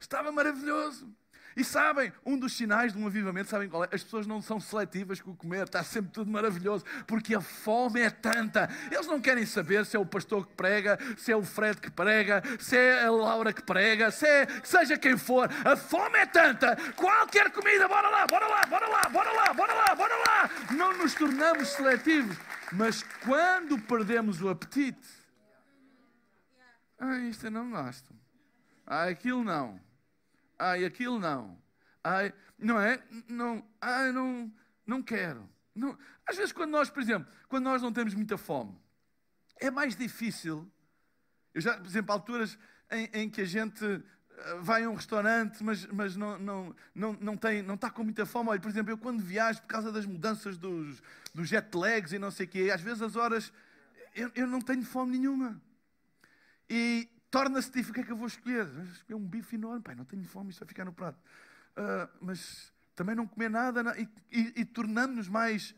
Estava 0.00 0.32
maravilhoso. 0.32 1.14
E 1.56 1.64
sabem, 1.64 2.12
um 2.24 2.36
dos 2.36 2.54
sinais 2.54 2.92
de 2.92 2.98
um 2.98 3.06
avivamento, 3.06 3.48
sabem 3.48 3.66
qual 3.66 3.82
é? 3.84 3.88
As 3.90 4.04
pessoas 4.04 4.26
não 4.26 4.42
são 4.42 4.60
seletivas 4.60 5.22
com 5.22 5.30
o 5.30 5.34
comer, 5.34 5.64
está 5.64 5.82
sempre 5.82 6.12
tudo 6.12 6.30
maravilhoso, 6.30 6.84
porque 7.06 7.34
a 7.34 7.40
fome 7.40 8.02
é 8.02 8.10
tanta. 8.10 8.68
Eles 8.90 9.06
não 9.06 9.18
querem 9.18 9.46
saber 9.46 9.86
se 9.86 9.96
é 9.96 9.98
o 9.98 10.04
pastor 10.04 10.46
que 10.46 10.52
prega, 10.52 10.98
se 11.16 11.32
é 11.32 11.36
o 11.36 11.42
Fred 11.42 11.80
que 11.80 11.90
prega, 11.90 12.42
se 12.60 12.76
é 12.76 13.04
a 13.04 13.10
Laura 13.10 13.54
que 13.54 13.62
prega, 13.62 14.10
se 14.10 14.26
é, 14.26 14.46
seja 14.62 14.98
quem 14.98 15.16
for. 15.16 15.48
A 15.64 15.74
fome 15.74 16.18
é 16.18 16.26
tanta, 16.26 16.76
qualquer 16.92 17.50
comida, 17.50 17.88
bora 17.88 18.10
lá, 18.10 18.26
bora 18.26 18.46
lá, 18.46 18.66
bora 18.66 18.86
lá, 18.86 19.08
bora 19.08 19.32
lá, 19.32 19.54
bora 19.54 19.72
lá, 19.72 19.94
bora 19.94 20.14
lá. 20.14 20.50
Não 20.72 20.98
nos 20.98 21.14
tornamos 21.14 21.68
seletivos, 21.68 22.36
mas 22.70 23.02
quando 23.24 23.78
perdemos 23.78 24.42
o 24.42 24.50
apetite, 24.50 25.15
ah, 26.98 27.18
isto 27.18 27.46
eu 27.46 27.50
não 27.50 27.70
gosto. 27.70 28.14
Ah, 28.86 29.04
aquilo 29.04 29.44
não. 29.44 29.80
Ai, 30.58 30.84
aquilo 30.84 31.18
não. 31.18 31.58
Ai, 32.02 32.32
não 32.58 32.80
é? 32.80 33.02
Não, 33.28 33.66
ai, 33.80 34.12
não, 34.12 34.52
não 34.86 35.02
quero. 35.02 35.48
Não. 35.74 35.98
Às 36.26 36.36
vezes, 36.36 36.52
quando 36.52 36.70
nós, 36.70 36.88
por 36.88 37.02
exemplo, 37.02 37.30
quando 37.48 37.64
nós 37.64 37.82
não 37.82 37.92
temos 37.92 38.14
muita 38.14 38.38
fome, 38.38 38.78
é 39.60 39.70
mais 39.70 39.96
difícil. 39.96 40.70
Eu 41.52 41.60
já, 41.60 41.76
por 41.76 41.86
exemplo, 41.86 42.12
alturas 42.12 42.58
em, 42.90 43.10
em 43.12 43.30
que 43.30 43.42
a 43.42 43.44
gente 43.44 43.84
eh, 43.84 44.58
vai 44.60 44.84
a 44.84 44.90
um 44.90 44.94
restaurante, 44.94 45.62
mas, 45.62 45.86
mas 45.86 46.16
não, 46.16 46.38
não, 46.38 46.76
não, 46.94 47.12
não, 47.20 47.36
tem, 47.36 47.62
não 47.62 47.74
está 47.74 47.90
com 47.90 48.04
muita 48.04 48.24
fome. 48.24 48.50
Olha, 48.50 48.60
por 48.60 48.68
exemplo, 48.68 48.92
eu 48.92 48.98
quando 48.98 49.22
viajo 49.22 49.60
por 49.62 49.68
causa 49.68 49.92
das 49.92 50.06
mudanças 50.06 50.56
dos, 50.56 51.02
dos 51.34 51.48
jet 51.48 51.74
lags 51.76 52.12
e 52.12 52.18
não 52.18 52.30
sei 52.30 52.46
o 52.46 52.48
quê, 52.48 52.70
às 52.72 52.80
vezes 52.80 53.02
as 53.02 53.16
horas 53.16 53.52
eu, 54.14 54.30
eu 54.34 54.46
não 54.46 54.60
tenho 54.60 54.82
fome 54.82 55.18
nenhuma. 55.18 55.60
E, 56.68 57.08
torna-se 57.30 57.68
difícil. 57.68 57.90
O 57.90 57.94
que 57.94 58.00
é 58.00 58.04
que 58.04 58.12
eu 58.12 58.16
vou 58.16 58.26
escolher? 58.26 58.64
Vou 58.64 58.84
escolher 58.84 59.16
um 59.16 59.26
bife 59.26 59.56
enorme. 59.56 59.82
Pai, 59.82 59.94
não 59.94 60.04
tenho 60.04 60.24
fome, 60.24 60.50
isto 60.50 60.60
vai 60.60 60.68
ficar 60.68 60.84
no 60.84 60.92
prato. 60.92 61.18
Uh, 61.76 62.08
mas 62.20 62.72
também 62.94 63.14
não 63.14 63.26
comer 63.26 63.50
nada 63.50 63.82
e, 64.00 64.08
e, 64.30 64.60
e 64.62 64.64
tornando-nos 64.64 65.28
mais. 65.28 65.74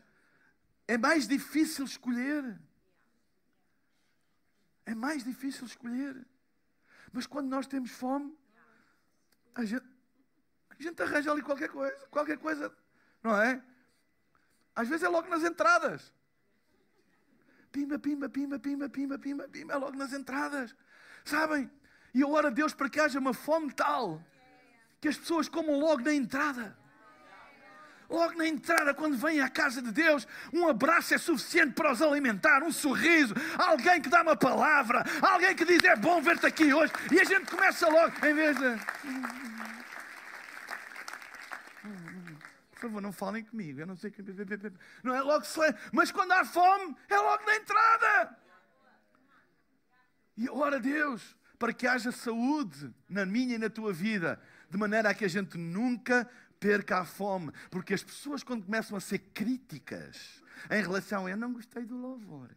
É 0.87 0.97
mais 0.97 1.27
difícil 1.27 1.85
escolher. 1.85 2.59
É 4.85 4.95
mais 4.95 5.23
difícil 5.23 5.65
escolher. 5.65 6.25
Mas 7.11 7.27
quando 7.27 7.49
nós 7.49 7.67
temos 7.67 7.91
fome, 7.91 8.35
a 9.53 9.65
gente, 9.65 9.85
a 10.69 10.81
gente 10.81 11.01
arranja 11.01 11.31
ali 11.31 11.41
qualquer 11.41 11.69
coisa. 11.69 12.07
Qualquer 12.07 12.37
coisa, 12.37 12.75
não 13.21 13.35
é? 13.35 13.61
Às 14.75 14.87
vezes 14.87 15.03
é 15.03 15.09
logo 15.09 15.27
nas 15.27 15.43
entradas. 15.43 16.13
Pimba, 17.71 17.99
pimba, 17.99 18.29
pimba, 18.29 18.59
pimba, 18.59 18.89
pimba, 18.89 19.19
pimba, 19.19 19.47
pimba, 19.47 19.77
logo 19.77 19.95
nas 19.95 20.13
entradas. 20.13 20.75
Sabem? 21.23 21.69
E 22.13 22.21
eu 22.21 22.31
oro 22.31 22.47
a 22.47 22.49
Deus 22.49 22.73
para 22.73 22.89
que 22.89 22.99
haja 22.99 23.19
uma 23.19 23.33
fome 23.33 23.71
tal 23.71 24.21
que 24.99 25.07
as 25.07 25.17
pessoas 25.17 25.47
comam 25.47 25.79
logo 25.79 26.01
na 26.01 26.13
entrada. 26.13 26.77
Logo 28.09 28.35
na 28.35 28.47
entrada, 28.47 28.91
quando 28.93 29.15
vêm 29.17 29.39
à 29.39 29.47
casa 29.47 29.83
de 29.83 29.91
Deus, 29.91 30.27
um 30.51 30.67
abraço 30.67 31.13
é 31.13 31.17
suficiente 31.17 31.73
para 31.73 31.91
os 31.91 32.01
alimentar, 32.01 32.63
um 32.63 32.71
sorriso, 32.71 33.35
alguém 33.55 34.01
que 34.01 34.09
dá 34.09 34.23
uma 34.23 34.35
palavra, 34.35 35.05
alguém 35.21 35.55
que 35.55 35.63
diz 35.63 35.83
é 35.83 35.95
bom 35.95 36.19
ver-te 36.19 36.47
aqui 36.47 36.73
hoje, 36.73 36.91
e 37.11 37.19
a 37.19 37.23
gente 37.23 37.51
começa 37.51 37.87
logo, 37.87 38.11
em 38.25 38.33
vez 38.33 38.57
de. 38.57 38.79
Por 42.79 42.87
favor, 42.87 43.01
não 43.01 43.11
falem 43.11 43.43
comigo, 43.43 43.81
eu 43.81 43.85
não 43.85 43.97
sei 43.97 44.09
que. 44.09 44.23
Não 45.03 45.13
é 45.13 45.21
logo 45.21 45.43
se 45.43 45.59
mas 45.91 46.11
quando 46.11 46.31
há 46.31 46.45
fome, 46.45 46.95
é 47.09 47.17
logo 47.17 47.45
na 47.45 47.55
entrada. 47.57 48.39
E 50.37 50.49
ora 50.49 50.79
Deus 50.79 51.35
para 51.57 51.73
que 51.73 51.85
haja 51.85 52.09
saúde 52.09 52.89
na 53.09 53.25
minha 53.25 53.55
e 53.55 53.57
na 53.57 53.69
tua 53.69 53.91
vida, 53.91 54.41
de 54.69 54.77
maneira 54.77 55.09
a 55.09 55.13
que 55.13 55.25
a 55.25 55.27
gente 55.27 55.57
nunca 55.57 56.25
perca 56.57 56.99
a 56.99 57.05
fome. 57.05 57.51
Porque 57.69 57.93
as 57.93 58.01
pessoas, 58.01 58.43
quando 58.43 58.63
começam 58.63 58.95
a 58.95 59.01
ser 59.01 59.19
críticas 59.19 60.41
em 60.71 60.81
relação 60.81 61.25
a 61.25 61.31
eu 61.31 61.37
não 61.37 61.51
gostei 61.51 61.83
do 61.83 61.97
louvor. 61.97 62.49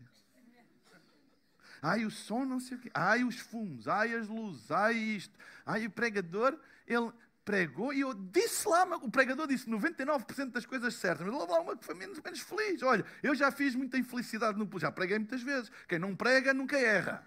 Ai, 1.82 2.04
o 2.04 2.12
som 2.12 2.44
não 2.44 2.60
sei 2.60 2.76
o 2.76 2.80
quê. 2.80 2.92
Ai, 2.94 3.24
os 3.24 3.40
fumos. 3.40 3.88
Ai, 3.88 4.14
as 4.14 4.28
luzes. 4.28 4.70
Ai, 4.70 4.94
isto. 4.94 5.36
Ai, 5.66 5.84
o 5.84 5.90
pregador, 5.90 6.56
ele 6.86 7.10
pregou 7.44 7.92
e 7.92 8.00
eu 8.00 8.14
disse 8.14 8.68
lá, 8.68 8.84
o 8.96 9.10
pregador 9.10 9.46
disse 9.46 9.68
99% 9.68 10.50
das 10.50 10.66
coisas 10.66 10.94
certas, 10.94 11.26
mas 11.26 11.48
lá 11.48 11.60
uma 11.60 11.76
que 11.76 11.84
foi 11.84 11.94
menos, 11.94 12.20
menos 12.20 12.40
feliz. 12.40 12.82
Olha, 12.82 13.04
eu 13.22 13.34
já 13.34 13.50
fiz 13.50 13.74
muita 13.74 13.98
infelicidade 13.98 14.58
no 14.58 14.68
já 14.78 14.90
preguei 14.90 15.18
muitas 15.18 15.42
vezes. 15.42 15.70
Quem 15.88 15.98
não 15.98 16.14
prega 16.14 16.54
nunca 16.54 16.78
erra. 16.78 17.26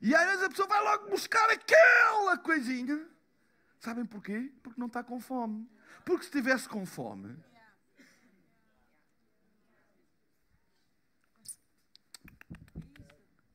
E 0.00 0.14
às 0.14 0.24
vezes 0.26 0.42
a 0.42 0.48
pessoa 0.48 0.66
vai 0.66 0.82
logo 0.82 1.10
buscar 1.10 1.48
aquela 1.50 2.36
coisinha. 2.38 3.06
Sabem 3.78 4.04
porquê? 4.04 4.52
Porque 4.62 4.80
não 4.80 4.88
está 4.88 5.02
com 5.02 5.20
fome. 5.20 5.68
Porque 6.04 6.24
se 6.24 6.30
estivesse 6.30 6.68
com 6.68 6.84
fome, 6.84 7.36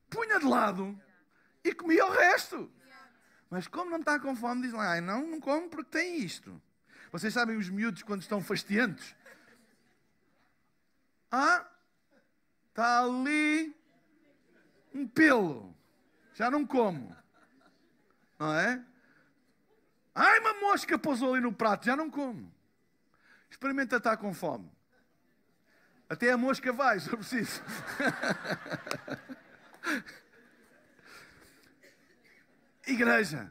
punha 0.08 0.38
de 0.38 0.46
lado 0.46 0.98
e 1.62 1.74
comia 1.74 2.06
o 2.06 2.10
resto. 2.10 2.72
Mas 3.50 3.66
como 3.66 3.90
não 3.90 3.98
está 3.98 4.18
com 4.20 4.36
fome, 4.36 4.62
diz 4.62 4.72
lá, 4.72 5.00
não, 5.00 5.26
não 5.26 5.40
como 5.40 5.68
porque 5.68 5.90
tem 5.90 6.20
isto. 6.20 6.60
Vocês 7.10 7.32
sabem 7.32 7.56
os 7.56 7.68
miúdos 7.68 8.02
quando 8.02 8.20
estão 8.20 8.42
fastiantes? 8.42 9.14
Ah, 11.30 11.66
está 12.70 13.02
ali 13.02 13.74
um 14.94 15.06
pelo 15.06 15.78
já 16.38 16.48
não 16.48 16.64
como. 16.64 17.16
Não 18.38 18.54
é? 18.54 18.80
Ai, 20.14 20.38
uma 20.38 20.54
mosca 20.60 20.96
pousou 20.96 21.34
ali 21.34 21.42
no 21.42 21.52
prato, 21.52 21.84
já 21.84 21.96
não 21.96 22.08
como. 22.08 22.54
Experimenta 23.50 23.96
estar 23.96 24.16
com 24.16 24.32
fome. 24.32 24.70
Até 26.08 26.30
a 26.30 26.38
mosca 26.38 26.72
vai, 26.72 27.00
se 27.00 27.10
eu 27.10 27.18
preciso. 27.18 27.60
Igreja, 33.00 33.48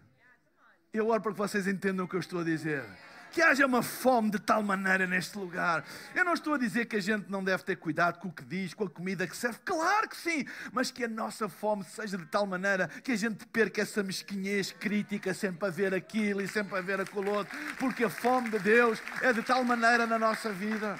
eu 0.91 1.07
oro 1.07 1.21
para 1.21 1.31
que 1.31 1.37
vocês 1.37 1.67
entendam 1.67 2.03
o 2.03 2.07
que 2.09 2.17
eu 2.17 2.19
estou 2.19 2.41
a 2.41 2.43
dizer 2.43 2.83
que 3.31 3.41
haja 3.41 3.65
uma 3.65 3.81
fome 3.81 4.31
de 4.31 4.39
tal 4.39 4.61
maneira 4.61 5.07
neste 5.07 5.37
lugar. 5.37 5.85
Eu 6.13 6.25
não 6.25 6.33
estou 6.33 6.55
a 6.55 6.57
dizer 6.57 6.85
que 6.85 6.97
a 6.97 6.99
gente 6.99 7.29
não 7.29 7.41
deve 7.41 7.63
ter 7.63 7.77
cuidado 7.77 8.19
com 8.19 8.27
o 8.27 8.31
que 8.31 8.43
diz, 8.43 8.73
com 8.73 8.83
a 8.83 8.89
comida 8.89 9.25
que 9.25 9.37
serve, 9.37 9.59
claro 9.63 10.09
que 10.09 10.17
sim, 10.17 10.45
mas 10.73 10.91
que 10.91 11.05
a 11.05 11.07
nossa 11.07 11.47
fome 11.47 11.85
seja 11.85 12.17
de 12.17 12.25
tal 12.25 12.45
maneira 12.45 12.87
que 12.87 13.13
a 13.13 13.15
gente 13.15 13.45
perca 13.47 13.81
essa 13.81 14.03
mesquinhez 14.03 14.73
crítica 14.73 15.33
sempre 15.33 15.65
a 15.67 15.71
ver 15.71 15.93
aquilo 15.93 16.41
e 16.41 16.47
sempre 16.47 16.77
a 16.77 16.81
ver 16.81 16.99
aquilo 16.99 17.31
outro, 17.31 17.57
porque 17.79 18.03
a 18.03 18.09
fome 18.09 18.49
de 18.49 18.59
Deus 18.59 19.01
é 19.21 19.31
de 19.31 19.41
tal 19.43 19.63
maneira 19.63 20.05
na 20.05 20.19
nossa 20.19 20.51
vida. 20.51 20.99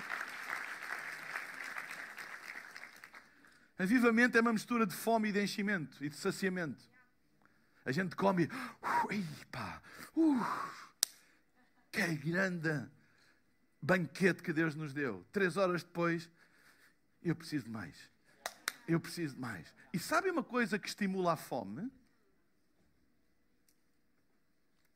Avivamento 3.78 4.38
é 4.38 4.42
uma 4.42 4.54
mistura 4.54 4.86
de 4.86 4.94
fome 4.94 5.30
e 5.30 5.32
de 5.34 5.44
enchimento 5.44 6.04
e 6.04 6.10
de 6.10 6.16
saciamento. 6.16 6.97
A 7.88 7.92
gente 7.94 8.18
come, 8.18 8.44
uh, 8.44 10.20
uh, 10.20 10.46
que 11.90 12.16
grande 12.18 12.86
banquete 13.82 14.44
que 14.44 14.52
Deus 14.52 14.76
nos 14.76 14.94
deu. 14.94 15.26
Três 15.32 15.56
horas 15.56 15.84
depois, 15.84 16.30
eu 17.24 17.34
preciso 17.34 17.64
de 17.64 17.72
mais. 17.72 17.98
Eu 18.86 19.00
preciso 19.00 19.36
de 19.36 19.40
mais. 19.40 19.74
E 19.94 20.00
sabe 20.00 20.30
uma 20.30 20.44
coisa 20.44 20.78
que 20.78 20.90
estimula 20.90 21.32
a 21.32 21.38
fome? 21.38 21.90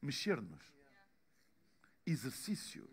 Mexer-nos. 0.01 0.61
Exercício. 2.05 2.89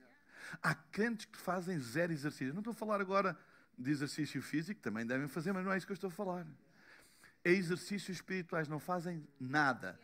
Há 0.62 0.76
crentes 0.76 1.26
que 1.26 1.38
fazem 1.38 1.76
zero 1.80 2.12
exercício. 2.12 2.54
Não 2.54 2.60
estou 2.60 2.70
a 2.70 2.76
falar 2.76 3.00
agora 3.00 3.36
de 3.76 3.90
exercício 3.90 4.40
físico, 4.42 4.80
também 4.80 5.04
devem 5.04 5.26
fazer, 5.26 5.52
mas 5.52 5.64
não 5.64 5.72
é 5.72 5.76
isso 5.76 5.86
que 5.86 5.92
eu 5.92 5.94
estou 5.94 6.06
a 6.06 6.12
falar. 6.12 6.46
Exercícios 7.44 8.18
espirituais, 8.18 8.68
não 8.68 8.78
fazem 8.78 9.26
nada. 9.38 9.98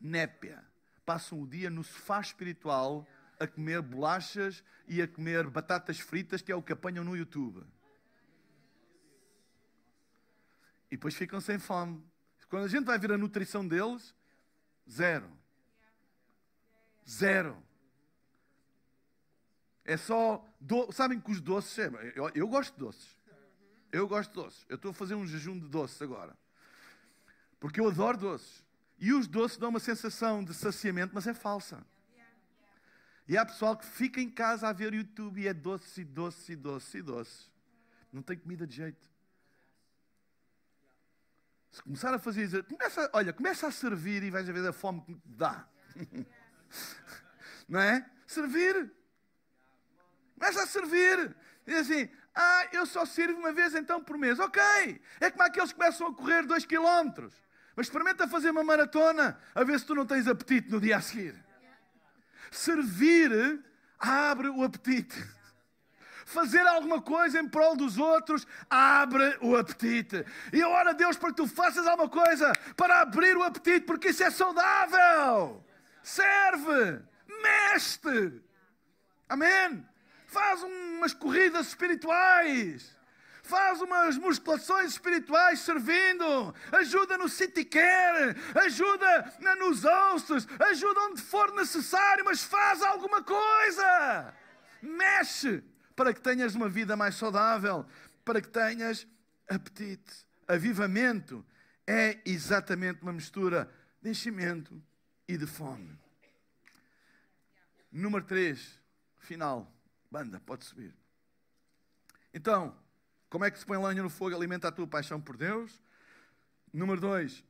Népia. 0.00 0.64
Passam 1.04 1.40
o 1.42 1.46
dia 1.46 1.70
no 1.70 1.84
sofá 1.84 2.20
espiritual 2.20 3.06
a 3.38 3.46
comer 3.46 3.82
bolachas 3.82 4.62
e 4.86 5.02
a 5.02 5.08
comer 5.08 5.48
batatas 5.48 5.98
fritas, 5.98 6.42
que 6.42 6.52
é 6.52 6.56
o 6.56 6.62
que 6.62 6.72
apanham 6.72 7.04
no 7.04 7.16
YouTube. 7.16 7.64
E 10.90 10.96
depois 10.96 11.14
ficam 11.14 11.40
sem 11.40 11.58
fome. 11.58 12.02
Quando 12.48 12.64
a 12.64 12.68
gente 12.68 12.84
vai 12.84 12.98
ver 12.98 13.12
a 13.12 13.18
nutrição 13.18 13.66
deles, 13.66 14.14
zero. 14.88 15.30
Zero. 17.08 17.60
É 19.84 19.96
só. 19.96 20.46
Do... 20.60 20.90
Sabem 20.92 21.20
que 21.20 21.30
os 21.30 21.40
doces. 21.40 21.78
É, 21.78 22.12
eu, 22.14 22.30
eu, 22.34 22.48
gosto 22.48 22.72
de 22.74 22.78
doces. 22.78 23.16
Eu 23.92 24.06
gosto 24.06 24.30
de 24.30 24.36
doces. 24.36 24.66
Eu 24.68 24.76
estou 24.76 24.92
a 24.92 24.94
fazer 24.94 25.14
um 25.14 25.26
jejum 25.26 25.58
de 25.58 25.68
doces 25.68 26.00
agora. 26.00 26.36
Porque 27.64 27.80
eu 27.80 27.88
adoro 27.88 28.18
doces. 28.18 28.62
E 28.98 29.10
os 29.14 29.26
doces 29.26 29.56
dão 29.56 29.70
uma 29.70 29.80
sensação 29.80 30.44
de 30.44 30.52
saciamento, 30.52 31.14
mas 31.14 31.26
é 31.26 31.32
falsa. 31.32 31.82
E 33.26 33.38
há 33.38 33.46
pessoal 33.46 33.74
que 33.74 33.86
fica 33.86 34.20
em 34.20 34.28
casa 34.28 34.68
a 34.68 34.72
ver 34.74 34.92
YouTube 34.92 35.40
e 35.40 35.48
é 35.48 35.54
doce, 35.54 36.02
e 36.02 36.04
doce, 36.04 36.52
e 36.52 36.56
doce, 36.56 36.98
e 36.98 37.00
doce. 37.00 37.50
Não 38.12 38.20
tem 38.20 38.36
comida 38.36 38.66
de 38.66 38.76
jeito. 38.76 39.10
Se 41.70 41.82
começar 41.82 42.12
a 42.12 42.18
fazer, 42.18 42.64
começa, 42.64 43.10
olha, 43.14 43.32
começa 43.32 43.66
a 43.66 43.72
servir 43.72 44.22
e 44.22 44.30
vais 44.30 44.46
a 44.46 44.52
ver 44.52 44.68
a 44.68 44.72
fome 44.74 45.00
que 45.00 45.18
dá. 45.24 45.66
Não 47.66 47.80
é? 47.80 48.06
Servir. 48.26 48.92
Começa 50.38 50.64
a 50.64 50.66
servir. 50.66 51.34
Diz 51.64 51.76
assim, 51.76 52.10
ah, 52.34 52.68
eu 52.72 52.84
só 52.84 53.06
sirvo 53.06 53.38
uma 53.38 53.54
vez 53.54 53.74
então 53.74 54.04
por 54.04 54.18
mês. 54.18 54.38
Ok. 54.38 54.62
É 55.18 55.30
como 55.30 55.44
aqueles 55.44 55.72
que 55.72 55.78
começam 55.78 56.08
a 56.08 56.14
correr 56.14 56.44
dois 56.44 56.66
quilómetros. 56.66 57.43
Mas 57.76 57.86
experimenta 57.86 58.28
fazer 58.28 58.50
uma 58.50 58.62
maratona 58.62 59.38
a 59.54 59.64
ver 59.64 59.78
se 59.78 59.86
tu 59.86 59.94
não 59.94 60.06
tens 60.06 60.28
apetite 60.28 60.70
no 60.70 60.80
dia 60.80 60.96
a 60.96 61.00
seguir. 61.00 61.34
Servir 62.50 63.60
abre 63.98 64.48
o 64.48 64.62
apetite. 64.62 65.16
Fazer 66.24 66.60
alguma 66.60 67.02
coisa 67.02 67.38
em 67.38 67.48
prol 67.48 67.76
dos 67.76 67.98
outros 67.98 68.46
abre 68.70 69.36
o 69.40 69.56
apetite. 69.56 70.24
E 70.52 70.60
eu 70.60 70.70
oro 70.70 70.90
a 70.90 70.92
Deus 70.92 71.16
para 71.16 71.30
que 71.30 71.36
tu 71.36 71.46
faças 71.46 71.86
alguma 71.86 72.08
coisa 72.08 72.52
para 72.76 73.00
abrir 73.00 73.36
o 73.36 73.42
apetite, 73.42 73.84
porque 73.84 74.08
isso 74.08 74.22
é 74.22 74.30
saudável. 74.30 75.64
Serve, 76.02 77.02
mexe. 77.42 78.40
Amém? 79.28 79.86
Faz 80.26 80.62
umas 80.62 81.12
corridas 81.12 81.68
espirituais 81.68 82.96
faz 83.44 83.80
umas 83.82 84.16
musculações 84.16 84.92
espirituais 84.92 85.60
servindo, 85.60 86.54
ajuda 86.72 87.18
no 87.18 87.28
city 87.28 87.64
care, 87.64 88.34
ajuda 88.54 89.32
nos 89.58 89.84
ossos, 89.84 90.48
ajuda 90.58 91.00
onde 91.02 91.20
for 91.20 91.52
necessário, 91.54 92.24
mas 92.24 92.42
faz 92.42 92.82
alguma 92.82 93.22
coisa. 93.22 94.34
Mexe 94.80 95.62
para 95.94 96.14
que 96.14 96.22
tenhas 96.22 96.54
uma 96.54 96.68
vida 96.70 96.96
mais 96.96 97.16
saudável, 97.16 97.86
para 98.24 98.40
que 98.40 98.48
tenhas 98.48 99.06
apetite. 99.48 100.26
Avivamento 100.48 101.44
é 101.86 102.18
exatamente 102.24 103.02
uma 103.02 103.12
mistura 103.12 103.70
de 104.00 104.08
enchimento 104.10 104.82
e 105.28 105.36
de 105.36 105.46
fome. 105.46 105.98
Número 107.92 108.24
3, 108.24 108.80
final. 109.18 109.70
Banda, 110.10 110.40
pode 110.40 110.64
subir. 110.64 110.94
Então, 112.32 112.76
como 113.34 113.44
é 113.44 113.50
que 113.50 113.58
se 113.58 113.66
põe 113.66 113.76
lenha 113.84 114.00
no 114.00 114.08
fogo? 114.08 114.36
Alimenta 114.36 114.68
a 114.68 114.70
tua 114.70 114.86
paixão 114.86 115.20
por 115.20 115.36
Deus. 115.36 115.82
Número 116.72 117.00
dois, 117.00 117.42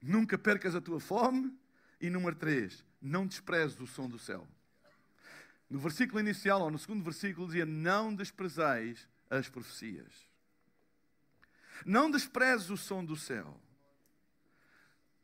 nunca 0.00 0.38
percas 0.38 0.76
a 0.76 0.80
tua 0.80 1.00
fome. 1.00 1.52
E 2.00 2.08
número 2.08 2.36
três, 2.36 2.84
não 3.00 3.26
desprezes 3.26 3.80
o 3.80 3.86
som 3.88 4.08
do 4.08 4.20
céu. 4.20 4.46
No 5.68 5.80
versículo 5.80 6.20
inicial, 6.20 6.60
ou 6.60 6.70
no 6.70 6.78
segundo 6.78 7.02
versículo, 7.02 7.48
dizia: 7.48 7.66
Não 7.66 8.14
desprezeis 8.14 9.08
as 9.28 9.48
profecias. 9.48 10.12
Não 11.84 12.08
desprezes 12.08 12.70
o 12.70 12.76
som 12.76 13.04
do 13.04 13.16
céu. 13.16 13.60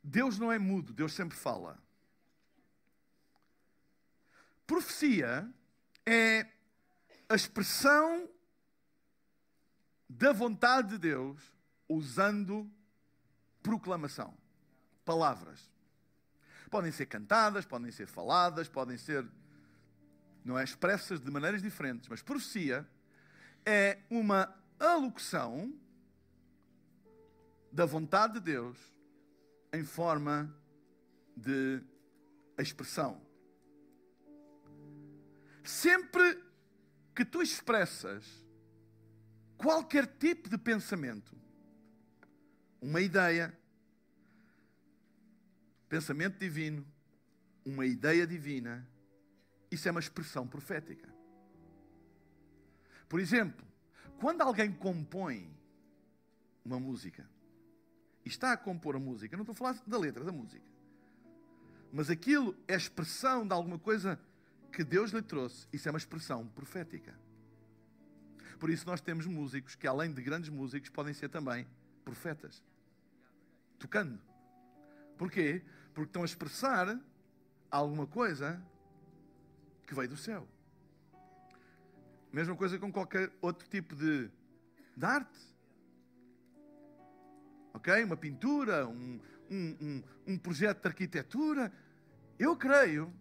Deus 0.03 0.37
não 0.37 0.51
é 0.51 0.59
mudo, 0.59 0.91
Deus 0.91 1.13
sempre 1.13 1.37
fala. 1.37 1.81
Profecia 4.67 5.49
é 6.05 6.45
a 7.29 7.35
expressão 7.35 8.29
da 10.09 10.33
vontade 10.33 10.89
de 10.89 10.97
Deus 10.97 11.39
usando 11.87 12.69
proclamação, 13.61 14.35
palavras. 15.05 15.71
Podem 16.71 16.91
ser 16.91 17.05
cantadas, 17.05 17.65
podem 17.65 17.91
ser 17.91 18.07
faladas, 18.07 18.67
podem 18.67 18.97
ser 18.97 19.27
não 20.43 20.57
é 20.57 20.63
expressas 20.63 21.19
de 21.19 21.29
maneiras 21.29 21.61
diferentes, 21.61 22.09
mas 22.09 22.21
profecia 22.23 22.89
é 23.65 23.99
uma 24.09 24.55
alocução 24.79 25.73
da 27.71 27.85
vontade 27.85 28.33
de 28.35 28.39
Deus 28.39 28.77
em 29.71 29.83
forma 29.83 30.51
de 31.35 31.83
expressão. 32.57 33.21
Sempre 35.63 36.43
que 37.13 37.23
tu 37.23 37.41
expressas 37.41 38.25
qualquer 39.59 40.07
tipo 40.07 40.49
de 40.49 40.57
pensamento, 40.57 41.35
uma 42.81 43.01
ideia, 43.01 43.53
pensamento 45.89 46.39
divino, 46.39 46.85
uma 47.65 47.85
ideia 47.85 48.25
divina, 48.25 48.87
isso 49.69 49.87
é 49.87 49.91
uma 49.91 49.99
expressão 49.99 50.47
profética. 50.47 51.13
Por 53.09 53.19
exemplo, 53.19 53.67
quando 54.19 54.41
alguém 54.41 54.71
compõe 54.71 55.53
uma 56.63 56.79
música, 56.79 57.29
e 58.23 58.29
está 58.29 58.53
a 58.53 58.57
compor 58.57 58.95
a 58.95 58.99
música, 58.99 59.35
não 59.35 59.43
estou 59.43 59.53
a 59.53 59.55
falar 59.55 59.83
da 59.85 59.97
letra, 59.97 60.23
da 60.23 60.31
música, 60.31 60.65
mas 61.91 62.09
aquilo 62.09 62.55
é 62.65 62.75
expressão 62.75 63.45
de 63.45 63.53
alguma 63.53 63.77
coisa 63.77 64.17
que 64.71 64.85
Deus 64.85 65.11
lhe 65.11 65.21
trouxe, 65.21 65.67
isso 65.73 65.89
é 65.89 65.91
uma 65.91 65.97
expressão 65.97 66.47
profética. 66.47 67.13
Por 68.59 68.69
isso 68.69 68.85
nós 68.85 68.99
temos 68.99 69.25
músicos 69.25 69.73
que, 69.73 69.87
além 69.87 70.11
de 70.11 70.21
grandes 70.21 70.49
músicos, 70.49 70.89
podem 70.89 71.13
ser 71.13 71.29
também 71.29 71.65
profetas. 72.03 72.61
Tocando. 73.79 74.19
Porquê? 75.17 75.63
Porque 75.93 76.09
estão 76.09 76.23
a 76.23 76.25
expressar 76.25 76.99
alguma 77.71 78.05
coisa 78.05 78.61
que 79.87 79.95
veio 79.95 80.09
do 80.09 80.17
céu. 80.17 80.47
Mesma 82.31 82.55
coisa 82.55 82.77
com 82.77 82.91
qualquer 82.91 83.31
outro 83.41 83.67
tipo 83.67 83.95
de, 83.95 84.29
de 84.95 85.05
arte. 85.05 85.39
Ok? 87.73 88.03
Uma 88.03 88.17
pintura, 88.17 88.87
um, 88.87 89.19
um, 89.49 89.77
um, 89.81 90.03
um 90.27 90.37
projeto 90.37 90.81
de 90.81 90.87
arquitetura. 90.87 91.71
Eu 92.37 92.55
creio 92.57 93.13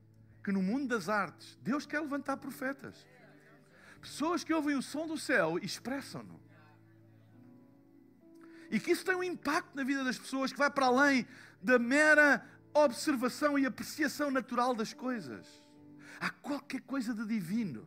que 0.42 0.50
no 0.50 0.62
mundo 0.62 0.88
das 0.88 1.08
artes, 1.08 1.58
Deus 1.62 1.86
quer 1.86 2.00
levantar 2.00 2.36
profetas. 2.38 3.06
Pessoas 4.08 4.42
que 4.42 4.54
ouvem 4.54 4.74
o 4.74 4.80
som 4.80 5.06
do 5.06 5.18
céu 5.18 5.58
expressam-no. 5.58 6.40
E 8.70 8.80
que 8.80 8.90
isso 8.90 9.04
tem 9.04 9.14
um 9.14 9.22
impacto 9.22 9.76
na 9.76 9.84
vida 9.84 10.02
das 10.02 10.18
pessoas 10.18 10.50
que 10.50 10.58
vai 10.58 10.70
para 10.70 10.86
além 10.86 11.26
da 11.62 11.78
mera 11.78 12.42
observação 12.72 13.58
e 13.58 13.66
apreciação 13.66 14.30
natural 14.30 14.74
das 14.74 14.94
coisas. 14.94 15.46
Há 16.18 16.30
qualquer 16.30 16.80
coisa 16.80 17.12
de 17.12 17.26
divino. 17.26 17.86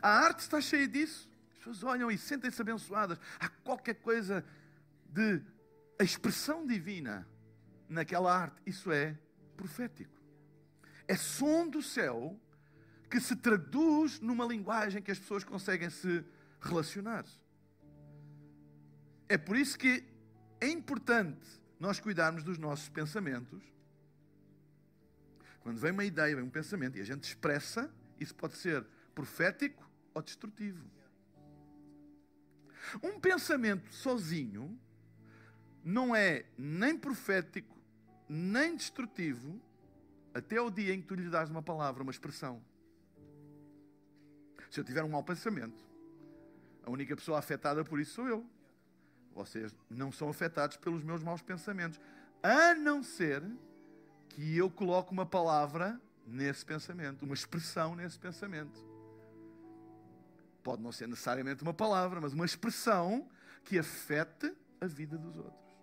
A 0.00 0.10
arte 0.10 0.40
está 0.40 0.60
cheia 0.60 0.86
disso. 0.86 1.28
As 1.50 1.58
pessoas 1.58 1.82
olham 1.82 2.08
e 2.08 2.16
sentem-se 2.16 2.62
abençoadas. 2.62 3.18
Há 3.40 3.48
qualquer 3.48 3.96
coisa 3.96 4.44
de 5.08 5.42
expressão 5.98 6.64
divina 6.64 7.28
naquela 7.88 8.32
arte. 8.32 8.62
Isso 8.64 8.92
é 8.92 9.18
profético. 9.56 10.16
É 11.08 11.16
som 11.16 11.68
do 11.68 11.82
céu 11.82 12.40
que 13.14 13.20
se 13.20 13.36
traduz 13.36 14.18
numa 14.18 14.44
linguagem 14.44 15.00
que 15.00 15.12
as 15.12 15.20
pessoas 15.20 15.44
conseguem 15.44 15.88
se 15.88 16.24
relacionar. 16.60 17.24
É 19.28 19.38
por 19.38 19.56
isso 19.56 19.78
que 19.78 20.04
é 20.60 20.68
importante 20.68 21.46
nós 21.78 22.00
cuidarmos 22.00 22.42
dos 22.42 22.58
nossos 22.58 22.88
pensamentos. 22.88 23.62
Quando 25.60 25.78
vem 25.78 25.92
uma 25.92 26.04
ideia, 26.04 26.34
vem 26.34 26.44
um 26.44 26.50
pensamento 26.50 26.98
e 26.98 27.00
a 27.02 27.04
gente 27.04 27.22
expressa, 27.22 27.88
isso 28.18 28.34
pode 28.34 28.56
ser 28.56 28.84
profético 29.14 29.88
ou 30.12 30.20
destrutivo. 30.20 30.84
Um 33.00 33.20
pensamento 33.20 33.94
sozinho 33.94 34.76
não 35.84 36.16
é 36.16 36.46
nem 36.58 36.98
profético, 36.98 37.78
nem 38.28 38.74
destrutivo, 38.74 39.62
até 40.34 40.60
o 40.60 40.68
dia 40.68 40.92
em 40.92 41.00
que 41.00 41.06
tu 41.06 41.14
lhe 41.14 41.30
dás 41.30 41.48
uma 41.48 41.62
palavra, 41.62 42.02
uma 42.02 42.10
expressão. 42.10 42.60
Se 44.74 44.80
eu 44.80 44.84
tiver 44.84 45.04
um 45.04 45.08
mau 45.08 45.22
pensamento, 45.22 45.86
a 46.82 46.90
única 46.90 47.14
pessoa 47.14 47.38
afetada 47.38 47.84
por 47.84 48.00
isso 48.00 48.14
sou 48.14 48.26
eu. 48.26 48.44
Vocês 49.32 49.72
não 49.88 50.10
são 50.10 50.28
afetados 50.28 50.76
pelos 50.76 51.04
meus 51.04 51.22
maus 51.22 51.40
pensamentos, 51.40 52.00
a 52.42 52.74
não 52.74 53.00
ser 53.00 53.40
que 54.30 54.56
eu 54.56 54.68
coloque 54.68 55.12
uma 55.12 55.24
palavra 55.24 56.00
nesse 56.26 56.64
pensamento, 56.64 57.24
uma 57.24 57.34
expressão 57.34 57.94
nesse 57.94 58.18
pensamento. 58.18 58.84
Pode 60.60 60.82
não 60.82 60.90
ser 60.90 61.06
necessariamente 61.06 61.62
uma 61.62 61.72
palavra, 61.72 62.20
mas 62.20 62.32
uma 62.32 62.44
expressão 62.44 63.30
que 63.62 63.78
afete 63.78 64.52
a 64.80 64.88
vida 64.88 65.16
dos 65.16 65.36
outros. 65.36 65.78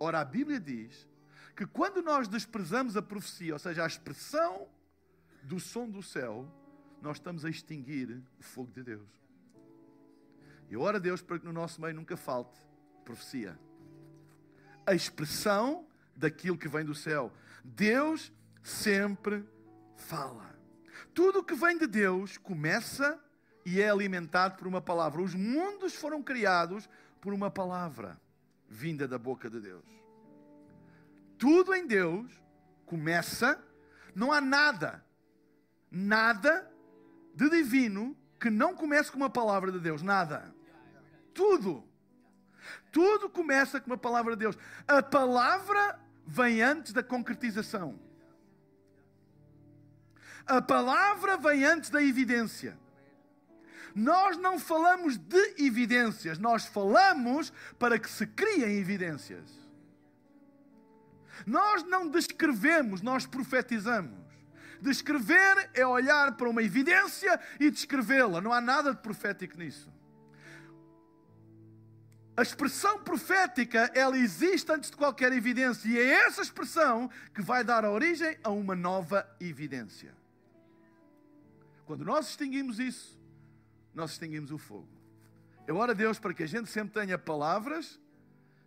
Ora, 0.00 0.18
a 0.18 0.24
Bíblia 0.24 0.58
diz 0.58 1.06
que 1.54 1.64
quando 1.64 2.02
nós 2.02 2.26
desprezamos 2.26 2.96
a 2.96 3.02
profecia, 3.02 3.52
ou 3.52 3.60
seja, 3.60 3.84
a 3.84 3.86
expressão 3.86 4.66
do 5.44 5.60
som 5.60 5.88
do 5.88 6.02
céu, 6.02 6.52
nós 7.00 7.16
estamos 7.16 7.44
a 7.44 7.50
extinguir 7.50 8.22
o 8.38 8.42
fogo 8.42 8.72
de 8.72 8.82
Deus. 8.82 9.08
E 10.70 10.76
ora 10.76 10.98
a 10.98 11.00
Deus 11.00 11.22
para 11.22 11.38
que 11.38 11.46
no 11.46 11.52
nosso 11.52 11.80
meio 11.80 11.94
nunca 11.94 12.16
falte 12.16 12.60
profecia. 13.04 13.58
A 14.86 14.94
expressão 14.94 15.86
daquilo 16.14 16.58
que 16.58 16.68
vem 16.68 16.84
do 16.84 16.94
céu. 16.94 17.32
Deus 17.64 18.32
sempre 18.62 19.44
fala. 19.96 20.54
Tudo 21.14 21.38
o 21.38 21.44
que 21.44 21.54
vem 21.54 21.78
de 21.78 21.86
Deus 21.86 22.36
começa 22.36 23.18
e 23.64 23.80
é 23.80 23.88
alimentado 23.88 24.56
por 24.56 24.66
uma 24.66 24.80
palavra. 24.80 25.22
Os 25.22 25.34
mundos 25.34 25.94
foram 25.94 26.22
criados 26.22 26.88
por 27.20 27.32
uma 27.32 27.50
palavra 27.50 28.20
vinda 28.68 29.08
da 29.08 29.18
boca 29.18 29.48
de 29.48 29.60
Deus. 29.60 29.84
Tudo 31.38 31.74
em 31.74 31.86
Deus 31.86 32.30
começa, 32.84 33.62
não 34.14 34.32
há 34.32 34.40
nada, 34.40 35.04
nada 35.90 36.67
de 37.38 37.48
divino 37.48 38.16
que 38.40 38.50
não 38.50 38.74
comece 38.74 39.12
com 39.12 39.16
uma 39.16 39.30
palavra 39.30 39.70
de 39.70 39.78
Deus, 39.78 40.02
nada. 40.02 40.52
Tudo. 41.32 41.84
Tudo 42.90 43.30
começa 43.30 43.80
com 43.80 43.86
uma 43.86 43.96
palavra 43.96 44.34
de 44.34 44.40
Deus. 44.40 44.58
A 44.88 45.00
palavra 45.00 46.00
vem 46.26 46.60
antes 46.60 46.92
da 46.92 47.00
concretização. 47.00 47.96
A 50.44 50.60
palavra 50.60 51.36
vem 51.36 51.64
antes 51.64 51.90
da 51.90 52.02
evidência. 52.02 52.76
Nós 53.94 54.36
não 54.36 54.58
falamos 54.58 55.16
de 55.16 55.54
evidências, 55.58 56.38
nós 56.38 56.66
falamos 56.66 57.52
para 57.78 58.00
que 58.00 58.10
se 58.10 58.26
criem 58.26 58.78
evidências. 58.78 59.48
Nós 61.46 61.84
não 61.84 62.08
descrevemos, 62.08 63.00
nós 63.00 63.26
profetizamos. 63.26 64.27
Descrever 64.80 65.70
é 65.74 65.86
olhar 65.86 66.36
para 66.36 66.48
uma 66.48 66.62
evidência 66.62 67.40
e 67.58 67.70
descrevê-la. 67.70 68.40
Não 68.40 68.52
há 68.52 68.60
nada 68.60 68.94
de 68.94 69.00
profético 69.00 69.58
nisso. 69.58 69.92
A 72.36 72.42
expressão 72.42 73.02
profética, 73.02 73.90
ela 73.96 74.16
existe 74.16 74.70
antes 74.70 74.90
de 74.90 74.96
qualquer 74.96 75.32
evidência, 75.32 75.88
e 75.88 75.98
é 75.98 76.26
essa 76.26 76.40
expressão 76.40 77.10
que 77.34 77.42
vai 77.42 77.64
dar 77.64 77.84
origem 77.84 78.38
a 78.44 78.50
uma 78.50 78.76
nova 78.76 79.28
evidência. 79.40 80.14
Quando 81.84 82.04
nós 82.04 82.28
extinguimos 82.28 82.78
isso, 82.78 83.18
nós 83.92 84.12
extinguimos 84.12 84.52
o 84.52 84.58
fogo. 84.58 84.88
Eu 85.66 85.78
oro 85.78 85.90
a 85.90 85.94
Deus 85.94 86.20
para 86.20 86.32
que 86.32 86.44
a 86.44 86.46
gente 86.46 86.70
sempre 86.70 87.00
tenha 87.00 87.18
palavras 87.18 87.98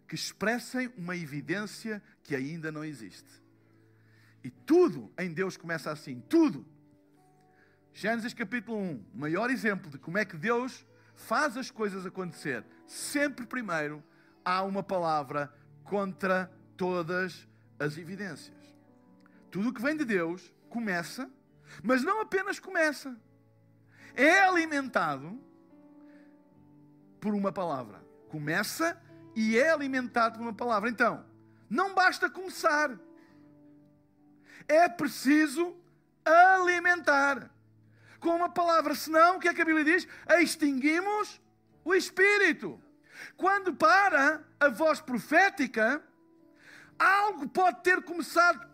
que 0.06 0.16
expressem 0.16 0.92
uma 0.98 1.16
evidência 1.16 2.04
que 2.24 2.36
ainda 2.36 2.74
não 2.74 2.84
existe. 2.84 3.42
E 4.44 4.50
tudo 4.50 5.12
em 5.18 5.34
Deus 5.34 5.58
começa 5.58 5.92
assim, 5.92 6.22
tudo. 6.28 6.66
Gênesis 7.94 8.34
capítulo 8.34 8.78
1, 8.78 9.06
maior 9.14 9.50
exemplo 9.50 9.90
de 9.90 9.98
como 9.98 10.18
é 10.18 10.26
que 10.26 10.38
Deus 10.38 10.86
faz 11.16 11.58
as 11.58 11.70
coisas 11.70 12.06
acontecer. 12.06 12.66
Sempre 12.88 13.46
primeiro 13.46 14.04
há 14.44 14.64
uma 14.64 14.82
palavra 14.82 15.54
contra 15.84 16.52
todas 16.78 17.48
as 17.78 17.98
evidências. 17.98 18.58
Tudo 19.50 19.70
o 19.70 19.74
que 19.74 19.82
vem 19.82 19.98
de 19.98 20.06
Deus 20.06 20.54
começa, 20.70 21.30
mas 21.84 22.04
não 22.04 22.22
apenas 22.22 22.60
começa 22.60 23.16
é 24.16 24.42
alimentado 24.42 25.40
por 27.20 27.34
uma 27.34 27.52
palavra. 27.52 28.04
Começa 28.30 29.00
e 29.36 29.58
é 29.58 29.72
alimentado 29.72 30.38
por 30.38 30.44
uma 30.44 30.54
palavra. 30.54 30.90
Então, 30.90 31.26
não 31.70 31.94
basta 31.94 32.30
começar. 32.30 32.98
É 34.68 34.88
preciso 34.90 35.76
alimentar 36.24 37.50
com 38.20 38.36
uma 38.36 38.50
palavra. 38.50 38.96
Senão, 38.96 39.38
o 39.38 39.40
que 39.40 39.48
é 39.48 39.54
que 39.54 39.62
a 39.62 39.66
Bíblia 39.66 39.86
diz? 39.86 40.08
Extinguimos 40.40 41.42
o 41.84 41.94
Espírito. 41.94 42.82
Quando 43.38 43.74
para 43.74 44.44
a 44.60 44.70
voz 44.70 45.00
profética, 45.00 46.04
algo 46.98 47.48
pode 47.50 47.82
ter 47.84 48.02
começado 48.02 48.70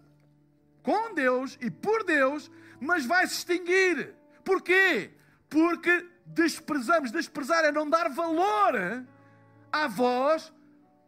com 0.83 1.13
Deus 1.13 1.57
e 1.61 1.69
por 1.69 2.03
Deus, 2.03 2.49
mas 2.79 3.05
vai 3.05 3.27
se 3.27 3.35
extinguir. 3.35 4.13
Porquê? 4.43 5.17
porque 5.49 6.07
desprezamos. 6.25 7.11
Desprezar 7.11 7.63
é 7.65 7.71
não 7.71 7.89
dar 7.89 8.09
valor 8.09 9.05
à 9.71 9.87
voz 9.87 10.53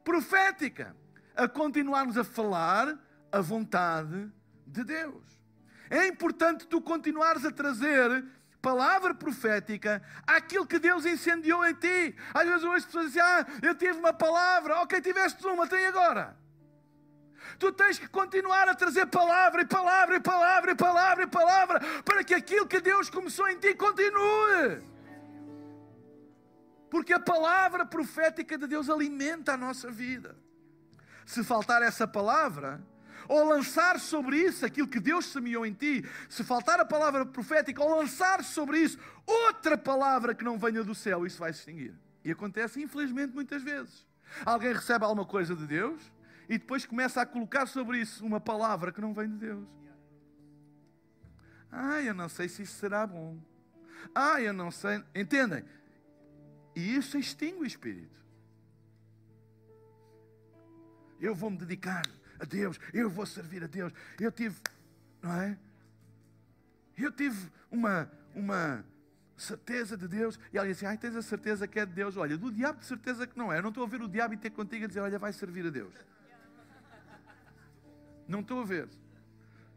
profética, 0.04 0.96
a 1.36 1.48
continuarmos 1.48 2.18
a 2.18 2.24
falar 2.24 2.98
a 3.32 3.42
vontade 3.42 4.32
de 4.70 4.84
Deus. 4.84 5.24
É 5.90 6.08
importante 6.08 6.68
tu 6.68 6.82
continuares 6.82 7.44
a 7.46 7.52
trazer 7.52 8.24
palavra 8.62 9.16
profética 9.16 10.02
àquilo 10.28 10.68
que 10.68 10.80
Deus 10.80 11.06
incendiou 11.06 11.66
em 11.66 11.74
ti. 11.74 12.16
Às 12.34 12.48
vezes 12.48 12.64
as 12.64 12.86
pessoas 12.86 13.06
dizem, 13.08 13.22
ah, 13.22 13.46
eu 13.62 13.76
tive 13.76 13.98
uma 13.98 14.14
palavra, 14.14 14.82
ok, 14.82 15.02
tiveste 15.02 15.46
uma, 15.48 15.68
tem 15.68 15.86
agora. 15.88 16.38
Tu 17.58 17.72
tens 17.72 17.98
que 17.98 18.08
continuar 18.08 18.68
a 18.68 18.76
trazer 18.76 19.08
palavra 19.08 19.62
e 19.62 19.66
palavra 19.66 20.18
e 20.18 20.20
palavra 20.20 20.72
e 20.72 20.76
palavra 20.76 21.24
e 21.24 21.28
palavra 21.28 21.80
para 22.04 22.24
que 22.24 22.34
aquilo 22.34 22.68
que 22.68 22.80
Deus 22.80 23.10
começou 23.10 23.48
em 23.50 23.58
ti 23.58 23.74
continue. 23.74 24.84
Porque 26.90 27.14
a 27.14 27.20
palavra 27.20 27.86
profética 27.86 28.58
de 28.58 28.68
Deus 28.68 28.90
alimenta 28.90 29.54
a 29.54 29.58
nossa 29.58 29.90
vida. 29.90 30.36
Se 31.26 31.44
faltar 31.44 31.82
essa 31.82 32.08
palavra, 32.08 32.82
ou 33.30 33.48
lançar 33.48 34.00
sobre 34.00 34.38
isso 34.38 34.66
aquilo 34.66 34.88
que 34.88 35.00
Deus 35.00 35.28
semeou 35.28 35.64
em 35.64 35.72
ti, 35.72 36.04
se 36.28 36.44
faltar 36.44 36.80
a 36.80 36.86
palavra 36.86 37.24
profética, 37.28 37.82
ou 37.82 38.00
lançar 38.00 38.44
sobre 38.44 38.80
isso 38.80 38.98
outra 39.26 39.78
palavra 39.78 40.34
que 40.34 40.44
não 40.44 40.58
venha 40.58 40.84
do 40.84 40.96
céu, 40.96 41.28
isso 41.28 41.38
vai 41.38 41.54
se 41.54 41.60
extinguir. 41.60 41.94
E 42.26 42.32
acontece, 42.32 42.82
infelizmente, 42.82 43.32
muitas 43.32 43.62
vezes. 43.62 44.04
Alguém 44.44 44.74
recebe 44.74 45.06
alguma 45.06 45.26
coisa 45.26 45.56
de 45.56 45.68
Deus, 45.68 46.12
e 46.50 46.58
depois 46.58 46.88
começa 46.88 47.22
a 47.22 47.26
colocar 47.26 47.68
sobre 47.68 48.00
isso 48.00 48.26
uma 48.26 48.40
palavra 48.40 48.92
que 48.92 49.00
não 49.00 49.14
vem 49.14 49.30
de 49.30 49.36
Deus. 49.36 49.68
Ah, 51.72 52.02
eu 52.02 52.16
não 52.16 52.28
sei 52.28 52.50
se 52.50 52.64
isso 52.64 52.80
será 52.80 53.06
bom. 53.06 53.38
Ah, 54.16 54.42
eu 54.42 54.52
não 54.52 54.72
sei. 54.72 55.04
Entendem? 55.14 55.64
E 56.76 56.96
isso 56.96 57.16
extingue 57.16 57.60
o 57.60 57.66
espírito. 57.66 58.18
Eu 61.22 61.36
vou 61.36 61.52
me 61.52 61.58
dedicar 61.58 62.02
a 62.40 62.46
Deus, 62.46 62.80
eu 62.94 63.10
vou 63.10 63.26
servir 63.26 63.64
a 63.64 63.68
Deus. 63.68 63.94
Eu 64.20 64.32
tive, 64.32 64.56
não 65.22 65.34
é? 65.34 65.58
Eu 66.98 67.12
tive 67.12 67.50
uma, 67.72 68.10
uma 68.34 68.86
certeza 69.38 69.98
de 69.98 70.08
Deus. 70.08 70.40
E 70.54 70.58
ela 70.58 70.68
disse: 70.68 70.86
Ai, 70.86 70.98
tens 70.98 71.16
a 71.16 71.22
certeza 71.22 71.68
que 71.68 71.80
é 71.80 71.86
de 71.86 71.94
Deus. 71.94 72.18
Olha, 72.18 72.38
do 72.38 72.52
diabo 72.52 72.80
de 72.80 72.86
certeza 72.86 73.26
que 73.26 73.38
não 73.38 73.52
é. 73.52 73.58
Eu 73.58 73.64
não 73.64 73.70
estou 73.70 73.84
a 73.84 73.88
ver 73.88 74.02
o 74.02 74.08
diabo 74.08 74.34
e 74.34 74.38
ter 74.38 74.50
contigo 74.50 74.86
a 74.86 74.88
dizer: 74.88 75.00
Olha, 75.00 75.20
vai 75.20 75.34
servir 75.34 75.66
a 75.66 75.70
Deus. 75.70 75.94
Não 78.28 78.42
estou 78.42 78.62
a 78.62 78.64
ver. 78.64 78.88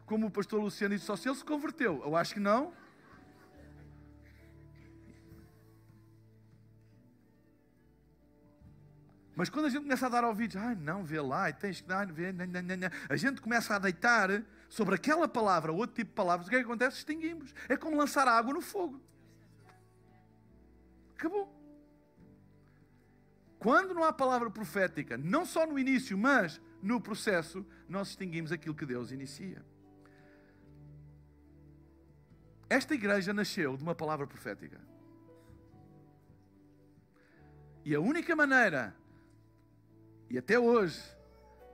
como 0.04 0.26
o 0.26 0.30
pastor 0.30 0.60
Luciano 0.60 0.94
disse, 0.94 1.06
só 1.06 1.16
se 1.16 1.26
ele 1.26 1.36
se 1.36 1.44
converteu. 1.44 2.02
Eu 2.04 2.14
acho 2.14 2.34
que 2.34 2.40
não. 2.40 2.74
Mas 9.34 9.48
quando 9.48 9.66
a 9.66 9.68
gente 9.70 9.82
começa 9.82 10.06
a 10.06 10.08
dar 10.10 10.24
ouvidos, 10.24 10.56
ai 10.56 10.74
não, 10.74 11.04
vê 11.04 11.20
lá, 11.20 11.50
tens 11.52 11.80
que 11.80 11.88
dar, 11.88 12.06
vê, 12.12 12.34
a 13.08 13.16
gente 13.16 13.40
começa 13.40 13.74
a 13.74 13.78
deitar 13.78 14.42
sobre 14.68 14.94
aquela 14.94 15.26
palavra, 15.26 15.72
outro 15.72 15.96
tipo 15.96 16.10
de 16.10 16.14
palavras, 16.14 16.46
o 16.46 16.50
que 16.50 16.56
é 16.56 16.58
que 16.58 16.64
acontece? 16.64 16.98
Extinguimos. 16.98 17.54
É 17.68 17.76
como 17.76 17.96
lançar 17.96 18.28
água 18.28 18.52
no 18.52 18.60
fogo. 18.60 19.00
Acabou. 21.16 21.50
Quando 23.58 23.94
não 23.94 24.04
há 24.04 24.12
palavra 24.12 24.50
profética, 24.50 25.16
não 25.16 25.46
só 25.46 25.66
no 25.66 25.78
início, 25.78 26.18
mas 26.18 26.60
no 26.82 27.00
processo, 27.00 27.64
nós 27.88 28.08
extinguimos 28.08 28.50
aquilo 28.50 28.74
que 28.74 28.84
Deus 28.84 29.12
inicia. 29.12 29.64
Esta 32.68 32.94
igreja 32.94 33.32
nasceu 33.32 33.76
de 33.76 33.82
uma 33.82 33.94
palavra 33.94 34.26
profética. 34.26 34.80
E 37.84 37.94
a 37.94 38.00
única 38.00 38.34
maneira, 38.34 38.94
e 40.32 40.38
até 40.38 40.58
hoje, 40.58 40.98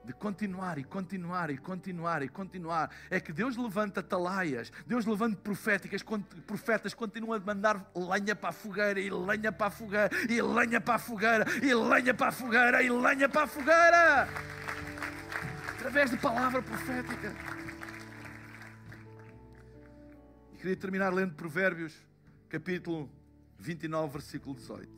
de 0.03 0.11
continuar 0.11 0.77
e 0.77 0.83
continuar 0.83 1.49
e 1.49 1.57
continuar 1.57 2.21
e 2.21 2.27
continuar. 2.27 2.91
É 3.09 3.17
que 3.17 3.31
Deus 3.31 3.55
levanta 3.55 4.03
talaias, 4.03 4.69
Deus 4.85 5.05
levanta 5.05 5.37
proféticas, 5.37 6.03
profetas 6.45 6.93
continuam 6.93 7.37
a 7.37 7.39
mandar 7.39 7.89
lenha 7.95 8.35
para 8.35 8.49
a 8.49 8.51
fogueira 8.51 8.99
e 8.99 9.09
lenha 9.09 9.49
para 9.49 9.67
a 9.67 9.71
fogueira 9.71 10.09
e 10.29 10.41
lenha 10.41 10.81
para 10.81 10.95
a 10.95 10.99
fogueira 10.99 11.45
e 11.63 11.73
lenha 11.73 12.13
para 12.13 12.27
a 12.27 12.31
fogueira 12.33 12.83
e 12.83 12.89
lenha 12.89 13.29
para 13.29 13.43
a 13.43 13.47
fogueira. 13.47 14.27
Através 15.69 16.11
de 16.11 16.17
palavra 16.17 16.61
profética. 16.61 17.33
E 20.51 20.57
queria 20.57 20.75
terminar 20.75 21.13
lendo 21.13 21.33
Provérbios, 21.33 21.95
capítulo 22.49 23.09
29, 23.57 24.11
versículo 24.11 24.53
18. 24.53 24.89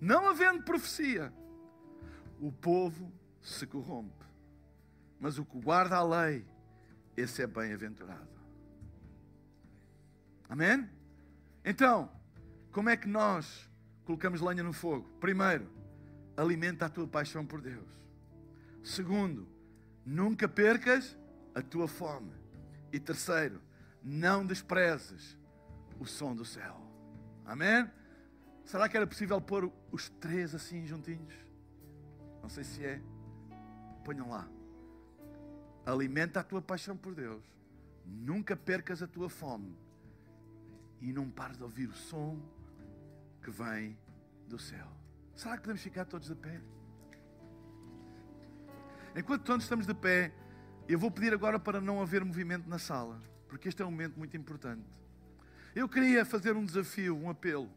Não 0.00 0.28
havendo 0.28 0.64
profecia, 0.64 1.32
o 2.40 2.52
povo 2.52 3.12
se 3.40 3.66
corrompe 3.66 4.26
mas 5.18 5.38
o 5.38 5.44
que 5.44 5.58
guarda 5.60 5.96
a 5.96 6.04
lei, 6.04 6.46
esse 7.16 7.42
é 7.42 7.46
bem-aventurado. 7.46 8.28
Amém? 10.48 10.88
Então, 11.64 12.10
como 12.70 12.88
é 12.88 12.96
que 12.96 13.08
nós 13.08 13.68
colocamos 14.04 14.40
lenha 14.40 14.62
no 14.62 14.72
fogo? 14.72 15.08
Primeiro, 15.18 15.68
alimenta 16.36 16.86
a 16.86 16.88
tua 16.88 17.06
paixão 17.06 17.44
por 17.44 17.60
Deus. 17.60 17.88
Segundo, 18.84 19.48
nunca 20.04 20.48
percas 20.48 21.16
a 21.54 21.62
tua 21.62 21.88
fome. 21.88 22.32
E 22.92 23.00
terceiro, 23.00 23.60
não 24.02 24.46
desprezes 24.46 25.36
o 25.98 26.06
som 26.06 26.36
do 26.36 26.44
céu. 26.44 26.80
Amém? 27.44 27.90
Será 28.64 28.88
que 28.88 28.96
era 28.96 29.06
possível 29.06 29.40
pôr 29.40 29.72
os 29.90 30.08
três 30.08 30.54
assim 30.54 30.86
juntinhos? 30.86 31.45
Não 32.46 32.50
sei 32.50 32.62
se 32.62 32.84
é. 32.84 33.00
Ponham 34.04 34.30
lá. 34.30 34.48
Alimenta 35.84 36.38
a 36.38 36.44
tua 36.44 36.62
paixão 36.62 36.96
por 36.96 37.12
Deus. 37.12 37.42
Nunca 38.04 38.54
percas 38.54 39.02
a 39.02 39.06
tua 39.08 39.28
fome. 39.28 39.76
E 41.00 41.12
não 41.12 41.28
pares 41.28 41.56
de 41.56 41.64
ouvir 41.64 41.88
o 41.88 41.96
som 41.96 42.40
que 43.42 43.50
vem 43.50 43.98
do 44.46 44.60
céu. 44.60 44.86
Será 45.34 45.56
que 45.56 45.62
podemos 45.62 45.82
ficar 45.82 46.04
todos 46.04 46.28
de 46.28 46.36
pé? 46.36 46.60
Enquanto 49.16 49.42
todos 49.42 49.64
estamos 49.64 49.84
de 49.84 49.94
pé, 49.94 50.32
eu 50.88 51.00
vou 51.00 51.10
pedir 51.10 51.34
agora 51.34 51.58
para 51.58 51.80
não 51.80 52.00
haver 52.00 52.24
movimento 52.24 52.68
na 52.68 52.78
sala, 52.78 53.20
porque 53.48 53.68
este 53.68 53.82
é 53.82 53.84
um 53.84 53.90
momento 53.90 54.16
muito 54.16 54.36
importante. 54.36 54.86
Eu 55.74 55.88
queria 55.88 56.24
fazer 56.24 56.54
um 56.54 56.64
desafio, 56.64 57.16
um 57.16 57.28
apelo. 57.28 57.68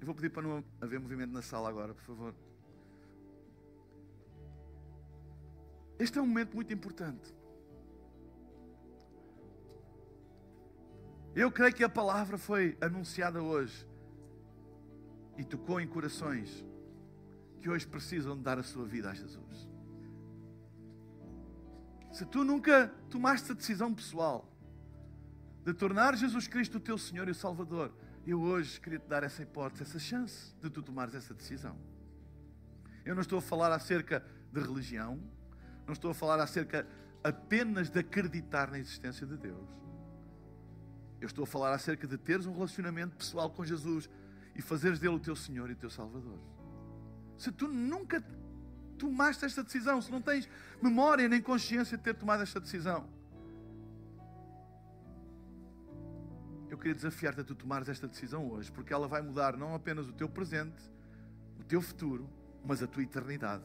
Eu 0.00 0.06
vou 0.06 0.14
pedir 0.14 0.30
para 0.30 0.42
não 0.42 0.64
haver 0.80 1.00
movimento 1.00 1.32
na 1.32 1.42
sala 1.42 1.68
agora, 1.68 1.94
por 1.94 2.02
favor. 2.02 2.34
Este 5.98 6.18
é 6.18 6.22
um 6.22 6.26
momento 6.26 6.54
muito 6.54 6.72
importante. 6.72 7.34
Eu 11.34 11.50
creio 11.50 11.74
que 11.74 11.82
a 11.82 11.88
palavra 11.88 12.38
foi 12.38 12.76
anunciada 12.80 13.42
hoje 13.42 13.86
e 15.36 15.44
tocou 15.44 15.80
em 15.80 15.86
corações 15.86 16.64
que 17.60 17.68
hoje 17.68 17.86
precisam 17.86 18.36
de 18.36 18.42
dar 18.42 18.58
a 18.58 18.62
sua 18.62 18.84
vida 18.84 19.10
a 19.10 19.14
Jesus. 19.14 19.68
Se 22.12 22.24
tu 22.24 22.44
nunca 22.44 22.88
tomaste 23.10 23.50
a 23.50 23.54
decisão 23.54 23.92
pessoal 23.92 24.48
de 25.64 25.74
tornar 25.74 26.16
Jesus 26.16 26.46
Cristo 26.46 26.76
o 26.76 26.80
teu 26.80 26.96
Senhor 26.96 27.26
e 27.26 27.32
o 27.32 27.34
Salvador, 27.34 27.92
eu 28.30 28.40
hoje 28.40 28.80
queria 28.80 28.98
te 28.98 29.06
dar 29.06 29.22
essa 29.22 29.42
hipótese, 29.42 29.82
essa 29.82 29.98
chance 29.98 30.54
de 30.60 30.70
tu 30.70 30.82
tomares 30.82 31.14
essa 31.14 31.34
decisão. 31.34 31.76
Eu 33.04 33.14
não 33.14 33.22
estou 33.22 33.38
a 33.38 33.42
falar 33.42 33.72
acerca 33.72 34.24
de 34.52 34.60
religião, 34.60 35.20
não 35.86 35.92
estou 35.92 36.10
a 36.10 36.14
falar 36.14 36.40
acerca 36.40 36.86
apenas 37.22 37.90
de 37.90 37.98
acreditar 37.98 38.70
na 38.70 38.78
existência 38.78 39.26
de 39.26 39.36
Deus. 39.36 39.68
Eu 41.20 41.26
estou 41.26 41.44
a 41.44 41.46
falar 41.46 41.74
acerca 41.74 42.06
de 42.06 42.16
teres 42.16 42.46
um 42.46 42.52
relacionamento 42.52 43.16
pessoal 43.16 43.50
com 43.50 43.64
Jesus 43.64 44.08
e 44.54 44.62
fazeres 44.62 44.98
dele 44.98 45.14
o 45.14 45.20
teu 45.20 45.34
Senhor 45.36 45.68
e 45.70 45.72
o 45.72 45.76
teu 45.76 45.90
Salvador. 45.90 46.38
Se 47.36 47.50
tu 47.50 47.66
nunca 47.66 48.22
tomaste 48.98 49.44
esta 49.44 49.62
decisão, 49.62 50.00
se 50.00 50.10
não 50.10 50.22
tens 50.22 50.48
memória 50.80 51.28
nem 51.28 51.42
consciência 51.42 51.96
de 51.96 52.02
ter 52.02 52.14
tomado 52.14 52.42
esta 52.42 52.60
decisão, 52.60 53.08
queria 56.84 56.94
desafiar-te 56.94 57.40
a 57.40 57.44
tu 57.44 57.54
tomares 57.54 57.88
esta 57.88 58.06
decisão 58.06 58.46
hoje, 58.50 58.70
porque 58.70 58.92
ela 58.92 59.08
vai 59.08 59.22
mudar 59.22 59.56
não 59.56 59.74
apenas 59.74 60.06
o 60.06 60.12
teu 60.12 60.28
presente, 60.28 60.82
o 61.58 61.64
teu 61.64 61.80
futuro, 61.80 62.28
mas 62.62 62.82
a 62.82 62.86
tua 62.86 63.02
eternidade. 63.02 63.64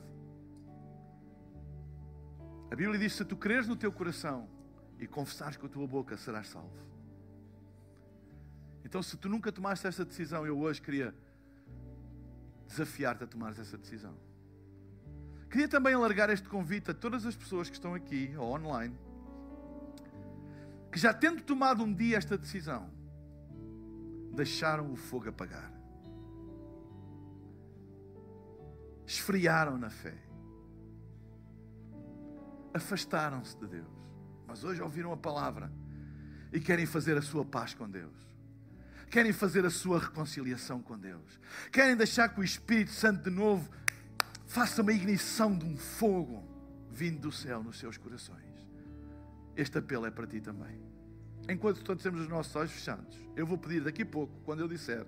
A 2.71 2.75
Bíblia 2.75 2.97
diz: 2.97 3.11
se 3.11 3.25
tu 3.25 3.35
creres 3.35 3.67
no 3.67 3.75
teu 3.75 3.91
coração 3.91 4.47
e 4.97 5.05
confessares 5.05 5.57
com 5.57 5.65
a 5.65 5.69
tua 5.69 5.85
boca, 5.85 6.15
serás 6.15 6.47
salvo. 6.47 6.71
Então, 8.85 9.03
se 9.03 9.17
tu 9.17 9.27
nunca 9.27 9.51
tomaste 9.51 9.85
essa 9.85 10.05
decisão, 10.05 10.45
eu 10.45 10.57
hoje 10.57 10.81
queria 10.81 11.13
desafiar-te 12.67 13.25
a 13.25 13.27
tomar 13.27 13.51
essa 13.51 13.77
decisão. 13.77 14.15
Queria 15.49 15.67
também 15.67 15.93
alargar 15.93 16.29
este 16.29 16.47
convite 16.47 16.91
a 16.91 16.93
todas 16.93 17.25
as 17.25 17.35
pessoas 17.35 17.67
que 17.69 17.75
estão 17.75 17.93
aqui 17.93 18.33
ou 18.37 18.53
online, 18.53 18.97
que 20.89 20.97
já 20.97 21.13
tendo 21.13 21.41
tomado 21.41 21.83
um 21.83 21.93
dia 21.93 22.17
esta 22.17 22.37
decisão, 22.37 22.97
deixaram 24.33 24.91
o 24.91 24.95
fogo 24.95 25.29
apagar, 25.29 25.71
esfriaram 29.05 29.77
na 29.77 29.89
fé 29.89 30.29
afastaram-se 32.73 33.57
de 33.57 33.67
Deus, 33.67 33.87
mas 34.47 34.63
hoje 34.63 34.81
ouviram 34.81 35.11
a 35.11 35.17
palavra 35.17 35.71
e 36.51 36.59
querem 36.59 36.85
fazer 36.85 37.17
a 37.17 37.21
sua 37.21 37.45
paz 37.45 37.73
com 37.73 37.89
Deus. 37.89 38.27
Querem 39.09 39.33
fazer 39.33 39.65
a 39.65 39.71
sua 39.71 39.99
reconciliação 39.99 40.81
com 40.81 40.97
Deus. 40.97 41.39
Querem 41.71 41.95
deixar 41.95 42.29
que 42.29 42.39
o 42.39 42.43
Espírito 42.43 42.91
Santo 42.91 43.23
de 43.23 43.35
novo 43.35 43.69
faça 44.45 44.81
uma 44.81 44.93
ignição 44.93 45.55
de 45.55 45.65
um 45.65 45.75
fogo 45.75 46.47
vindo 46.91 47.19
do 47.19 47.31
céu 47.31 47.63
nos 47.63 47.79
seus 47.79 47.97
corações. 47.97 48.67
Este 49.55 49.79
apelo 49.79 50.05
é 50.05 50.11
para 50.11 50.27
ti 50.27 50.39
também. 50.39 50.88
Enquanto 51.49 51.83
todos 51.83 52.03
temos 52.03 52.21
os 52.21 52.27
nossos 52.27 52.55
olhos 52.55 52.71
fechados, 52.71 53.17
eu 53.35 53.43
vou 53.43 53.57
pedir 53.57 53.81
daqui 53.81 54.03
a 54.03 54.05
pouco, 54.05 54.31
quando 54.45 54.59
eu 54.59 54.67
disser, 54.67 55.03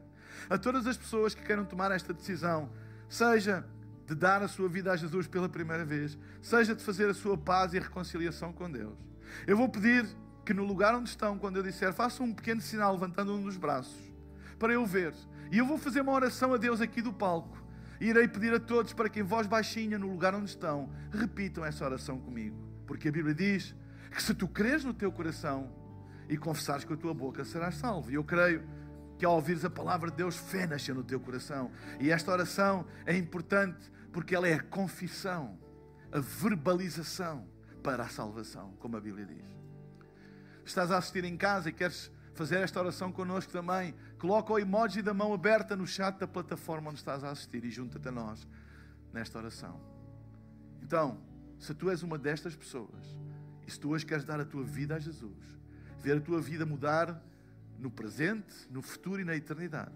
a 0.49 0.57
todas 0.57 0.87
as 0.87 0.97
pessoas 0.97 1.35
que 1.35 1.43
queiram 1.43 1.63
tomar 1.63 1.91
esta 1.91 2.11
decisão, 2.11 2.71
seja 3.07 3.63
de 4.07 4.15
dar 4.15 4.41
a 4.41 4.47
sua 4.47 4.67
vida 4.67 4.91
a 4.91 4.95
Jesus 4.95 5.27
pela 5.27 5.47
primeira 5.47 5.85
vez, 5.85 6.17
seja 6.41 6.73
de 6.73 6.83
fazer 6.83 7.07
a 7.07 7.13
sua 7.13 7.37
paz 7.37 7.75
e 7.75 7.79
reconciliação 7.79 8.51
com 8.51 8.71
Deus. 8.71 8.97
Eu 9.45 9.55
vou 9.55 9.69
pedir 9.69 10.03
que 10.43 10.51
no 10.51 10.63
lugar 10.63 10.95
onde 10.95 11.09
estão, 11.09 11.37
quando 11.37 11.57
eu 11.57 11.63
disser, 11.63 11.93
façam 11.93 12.25
um 12.25 12.33
pequeno 12.33 12.59
sinal 12.59 12.93
levantando 12.93 13.35
um 13.35 13.43
dos 13.43 13.55
braços, 13.55 14.11
para 14.57 14.73
eu 14.73 14.83
ver. 14.83 15.13
E 15.51 15.59
eu 15.59 15.65
vou 15.65 15.77
fazer 15.77 16.01
uma 16.01 16.11
oração 16.11 16.55
a 16.55 16.57
Deus 16.57 16.81
aqui 16.81 17.03
do 17.03 17.13
palco. 17.13 17.61
E 17.99 18.07
irei 18.07 18.27
pedir 18.27 18.51
a 18.51 18.59
todos 18.59 18.93
para 18.93 19.09
que 19.09 19.19
em 19.19 19.23
voz 19.23 19.45
baixinha, 19.45 19.99
no 19.99 20.09
lugar 20.09 20.33
onde 20.33 20.49
estão, 20.49 20.89
repitam 21.11 21.63
essa 21.63 21.85
oração 21.85 22.19
comigo. 22.19 22.57
Porque 22.87 23.09
a 23.09 23.11
Bíblia 23.11 23.35
diz 23.35 23.75
que 24.09 24.23
se 24.23 24.33
tu 24.33 24.47
creres 24.47 24.83
no 24.83 24.93
teu 24.93 25.11
coração 25.11 25.80
e 26.31 26.37
confessares 26.37 26.85
com 26.85 26.93
a 26.93 26.97
tua 26.97 27.13
boca, 27.13 27.43
serás 27.43 27.75
salvo. 27.75 28.09
E 28.09 28.15
eu 28.15 28.23
creio 28.23 28.63
que 29.19 29.25
ao 29.25 29.35
ouvires 29.35 29.65
a 29.65 29.69
palavra 29.69 30.09
de 30.09 30.15
Deus, 30.15 30.37
fé 30.37 30.65
nasceu 30.65 30.95
no 30.95 31.03
teu 31.03 31.19
coração. 31.19 31.69
E 31.99 32.09
esta 32.09 32.31
oração 32.31 32.87
é 33.05 33.15
importante 33.17 33.91
porque 34.13 34.33
ela 34.33 34.47
é 34.47 34.53
a 34.53 34.63
confissão, 34.63 35.59
a 36.09 36.19
verbalização 36.21 37.45
para 37.83 38.03
a 38.03 38.07
salvação, 38.07 38.71
como 38.79 38.95
a 38.95 39.01
Bíblia 39.01 39.25
diz. 39.25 39.45
Estás 40.63 40.89
a 40.89 40.97
assistir 40.97 41.25
em 41.25 41.35
casa 41.35 41.67
e 41.67 41.73
queres 41.73 42.09
fazer 42.33 42.59
esta 42.59 42.79
oração 42.79 43.11
connosco 43.11 43.51
também, 43.51 43.93
coloca 44.17 44.53
o 44.53 44.57
emoji 44.57 45.01
da 45.01 45.13
mão 45.13 45.33
aberta 45.33 45.75
no 45.75 45.85
chat 45.85 46.17
da 46.17 46.27
plataforma 46.27 46.91
onde 46.91 46.99
estás 46.99 47.25
a 47.25 47.29
assistir 47.29 47.65
e 47.65 47.69
junta-te 47.69 48.07
a 48.07 48.11
nós 48.11 48.47
nesta 49.11 49.37
oração. 49.37 49.81
Então, 50.81 51.19
se 51.59 51.73
tu 51.73 51.89
és 51.89 52.01
uma 52.03 52.17
destas 52.17 52.55
pessoas 52.55 53.19
E 53.67 53.71
se 53.71 53.79
tu 53.79 53.89
hoje 53.89 54.05
queres 54.05 54.23
dar 54.23 54.39
a 54.39 54.45
tua 54.45 54.63
vida 54.63 54.95
a 54.95 54.99
Jesus, 54.99 55.60
ver 56.01 56.17
a 56.17 56.21
tua 56.21 56.41
vida 56.41 56.65
mudar 56.65 57.21
no 57.79 57.89
presente, 57.89 58.53
no 58.69 58.81
futuro 58.81 59.21
e 59.21 59.25
na 59.25 59.35
eternidade, 59.35 59.91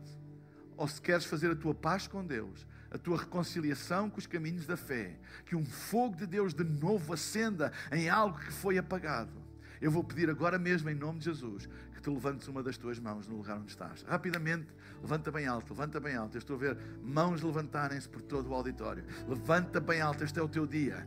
ou 0.77 0.87
se 0.87 1.01
queres 1.01 1.25
fazer 1.25 1.51
a 1.51 1.55
tua 1.55 1.73
paz 1.73 2.07
com 2.07 2.25
Deus, 2.25 2.65
a 2.91 2.97
tua 2.97 3.17
reconciliação 3.17 4.09
com 4.09 4.19
os 4.19 4.27
caminhos 4.27 4.65
da 4.65 4.77
fé, 4.77 5.17
que 5.45 5.55
um 5.55 5.65
fogo 5.65 6.15
de 6.15 6.25
Deus 6.25 6.53
de 6.53 6.63
novo 6.63 7.13
acenda 7.13 7.71
em 7.91 8.09
algo 8.09 8.37
que 8.39 8.51
foi 8.51 8.77
apagado. 8.77 9.45
Eu 9.81 9.91
vou 9.91 10.03
pedir 10.03 10.29
agora 10.29 10.57
mesmo, 10.57 10.89
em 10.89 10.95
nome 10.95 11.19
de 11.19 11.25
Jesus, 11.25 11.67
que 11.93 12.01
te 12.01 12.09
levantes 12.09 12.47
uma 12.47 12.63
das 12.63 12.77
tuas 12.77 12.97
mãos 12.97 13.27
no 13.27 13.37
lugar 13.37 13.57
onde 13.57 13.69
estás. 13.69 14.03
Rapidamente, 14.03 14.67
levanta 15.01 15.31
bem 15.31 15.45
alto, 15.45 15.73
levanta 15.73 15.99
bem 15.99 16.15
alto. 16.15 16.35
Eu 16.35 16.39
estou 16.39 16.55
a 16.55 16.59
ver 16.59 16.77
mãos 17.03 17.41
levantarem-se 17.41 18.07
por 18.07 18.21
todo 18.21 18.49
o 18.49 18.53
auditório. 18.53 19.03
Levanta 19.27 19.79
bem 19.79 20.01
alto, 20.01 20.23
este 20.23 20.39
é 20.39 20.41
o 20.41 20.47
teu 20.47 20.65
dia. 20.65 21.05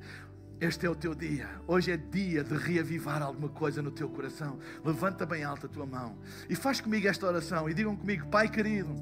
Este 0.61 0.87
é 0.87 0.91
o 0.91 0.95
teu 0.95 1.15
dia. 1.15 1.49
Hoje 1.69 1.93
é 1.93 1.97
dia 1.97 2.43
de 2.43 2.57
reavivar 2.57 3.23
alguma 3.23 3.49
coisa 3.49 3.81
no 3.81 3.93
teu 3.93 4.09
coração. 4.09 4.59
Levanta 4.85 5.25
bem 5.25 5.45
alta 5.45 5.67
a 5.67 5.69
tua 5.69 5.87
mão 5.87 6.19
e 6.49 6.57
faz 6.57 6.81
comigo 6.81 7.07
esta 7.07 7.27
oração 7.27 7.71
e 7.71 7.75
digam 7.75 7.95
comigo, 7.95 8.27
Pai 8.27 8.49
querido, 8.49 8.93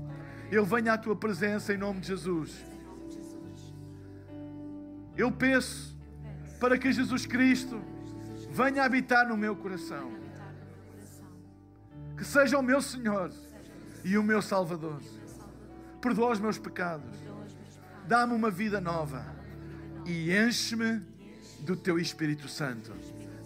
eu 0.53 0.67
venho 0.67 0.93
à 0.93 0.99
tua 0.99 1.17
presença 1.17 1.73
em 1.73 1.79
nome 1.79 2.01
de 2.01 2.09
Jesus. 2.09 2.63
Eu 5.17 5.33
peço 5.33 5.97
para 6.61 6.77
que 6.77 6.93
Jesus 6.93 7.25
Cristo 7.25 7.81
venha 8.51 8.85
habitar 8.85 9.27
no 9.27 9.37
meu 9.37 9.57
coração. 9.57 10.13
Que 12.19 12.25
seja 12.25 12.59
o 12.59 12.63
meu 12.63 12.83
Senhor 12.83 13.33
e 14.05 14.19
o 14.19 14.23
meu 14.23 14.43
Salvador. 14.43 15.01
Perdoa 16.03 16.33
os 16.33 16.39
meus 16.39 16.59
pecados. 16.59 17.17
Dá-me 18.07 18.35
uma 18.35 18.51
vida 18.51 18.79
nova 18.79 19.25
e 20.05 20.37
enche-me 20.37 21.16
do 21.61 21.77
teu 21.77 21.99
Espírito 21.99 22.49
Santo. 22.49 22.93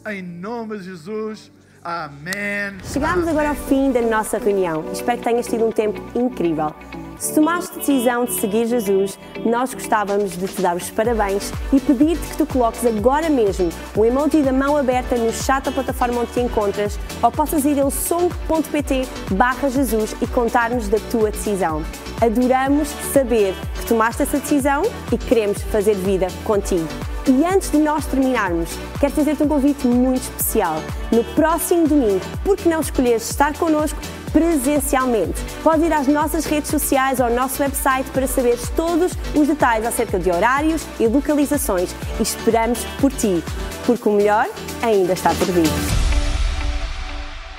Em 0.07 0.23
nome 0.23 0.79
de 0.79 0.85
Jesus. 0.85 1.51
Amém. 1.83 2.79
Chegamos 2.93 3.27
agora 3.27 3.51
ao 3.51 3.55
fim 3.55 3.91
da 3.91 4.03
nossa 4.03 4.39
reunião. 4.39 4.85
Espero 4.93 5.19
que 5.19 5.25
tenhas 5.25 5.47
tido 5.47 5.67
um 5.67 5.73
tempo 5.73 6.01
incrível. 6.19 6.75
Se 7.19 7.35
tomaste 7.35 7.73
a 7.75 7.79
decisão 7.79 8.25
de 8.25 8.33
seguir 8.33 8.67
Jesus, 8.67 9.19
nós 9.45 9.75
gostávamos 9.75 10.37
de 10.37 10.47
te 10.47 10.61
dar 10.61 10.77
os 10.77 10.91
parabéns 10.91 11.53
e 11.73 11.81
pedir-te 11.81 12.27
que 12.29 12.37
tu 12.37 12.47
coloques 12.47 12.85
agora 12.85 13.29
mesmo 13.29 13.69
o 13.95 14.05
emoji 14.05 14.43
da 14.43 14.53
mão 14.53 14.77
aberta 14.77 15.17
no 15.17 15.33
chat 15.33 15.65
da 15.65 15.73
plataforma 15.73 16.21
onde 16.21 16.33
te 16.33 16.41
encontras 16.41 16.99
ou 17.23 17.31
possas 17.31 17.65
ir 17.65 17.79
ao 17.79 17.91
song.pt 17.91 19.07
barra 19.33 19.69
Jesus 19.69 20.17
e 20.21 20.27
contar-nos 20.27 20.89
da 20.89 20.99
tua 21.11 21.31
decisão. 21.31 21.83
Adoramos 22.23 22.89
saber 23.13 23.55
que 23.81 23.87
tomaste 23.87 24.23
essa 24.23 24.39
decisão 24.39 24.83
e 25.13 25.19
queremos 25.19 25.63
fazer 25.65 25.95
vida 25.95 26.29
contigo. 26.45 26.89
E 27.27 27.45
antes 27.45 27.71
de 27.71 27.79
nós 27.79 28.07
terminarmos, 28.07 28.71
quero 28.99 29.13
fazer-te 29.13 29.43
um 29.43 29.49
convite 29.49 29.87
muito 29.87 30.23
especial. 30.23 30.83
No 31.13 31.23
próximo 31.35 31.87
domingo, 31.87 32.21
por 32.45 32.57
que 32.57 32.69
não 32.69 32.81
escolheres 32.81 33.29
estar 33.29 33.57
connosco 33.57 33.99
presencialmente? 34.33 35.41
Podes 35.63 35.85
ir 35.87 35.93
às 35.93 36.07
nossas 36.07 36.45
redes 36.45 36.71
sociais 36.71 37.21
ou 37.21 37.27
ao 37.27 37.33
nosso 37.33 37.63
website 37.63 38.09
para 38.11 38.27
saberes 38.27 38.69
todos 38.71 39.13
os 39.35 39.47
detalhes 39.47 39.87
acerca 39.87 40.19
de 40.19 40.31
horários 40.31 40.83
e 40.99 41.07
localizações 41.07 41.95
e 42.19 42.23
esperamos 42.23 42.85
por 43.01 43.13
ti, 43.13 43.43
porque 43.85 44.09
o 44.09 44.13
melhor 44.13 44.49
ainda 44.83 45.13
está 45.13 45.31
por 45.35 45.47
vir. 45.47 46.10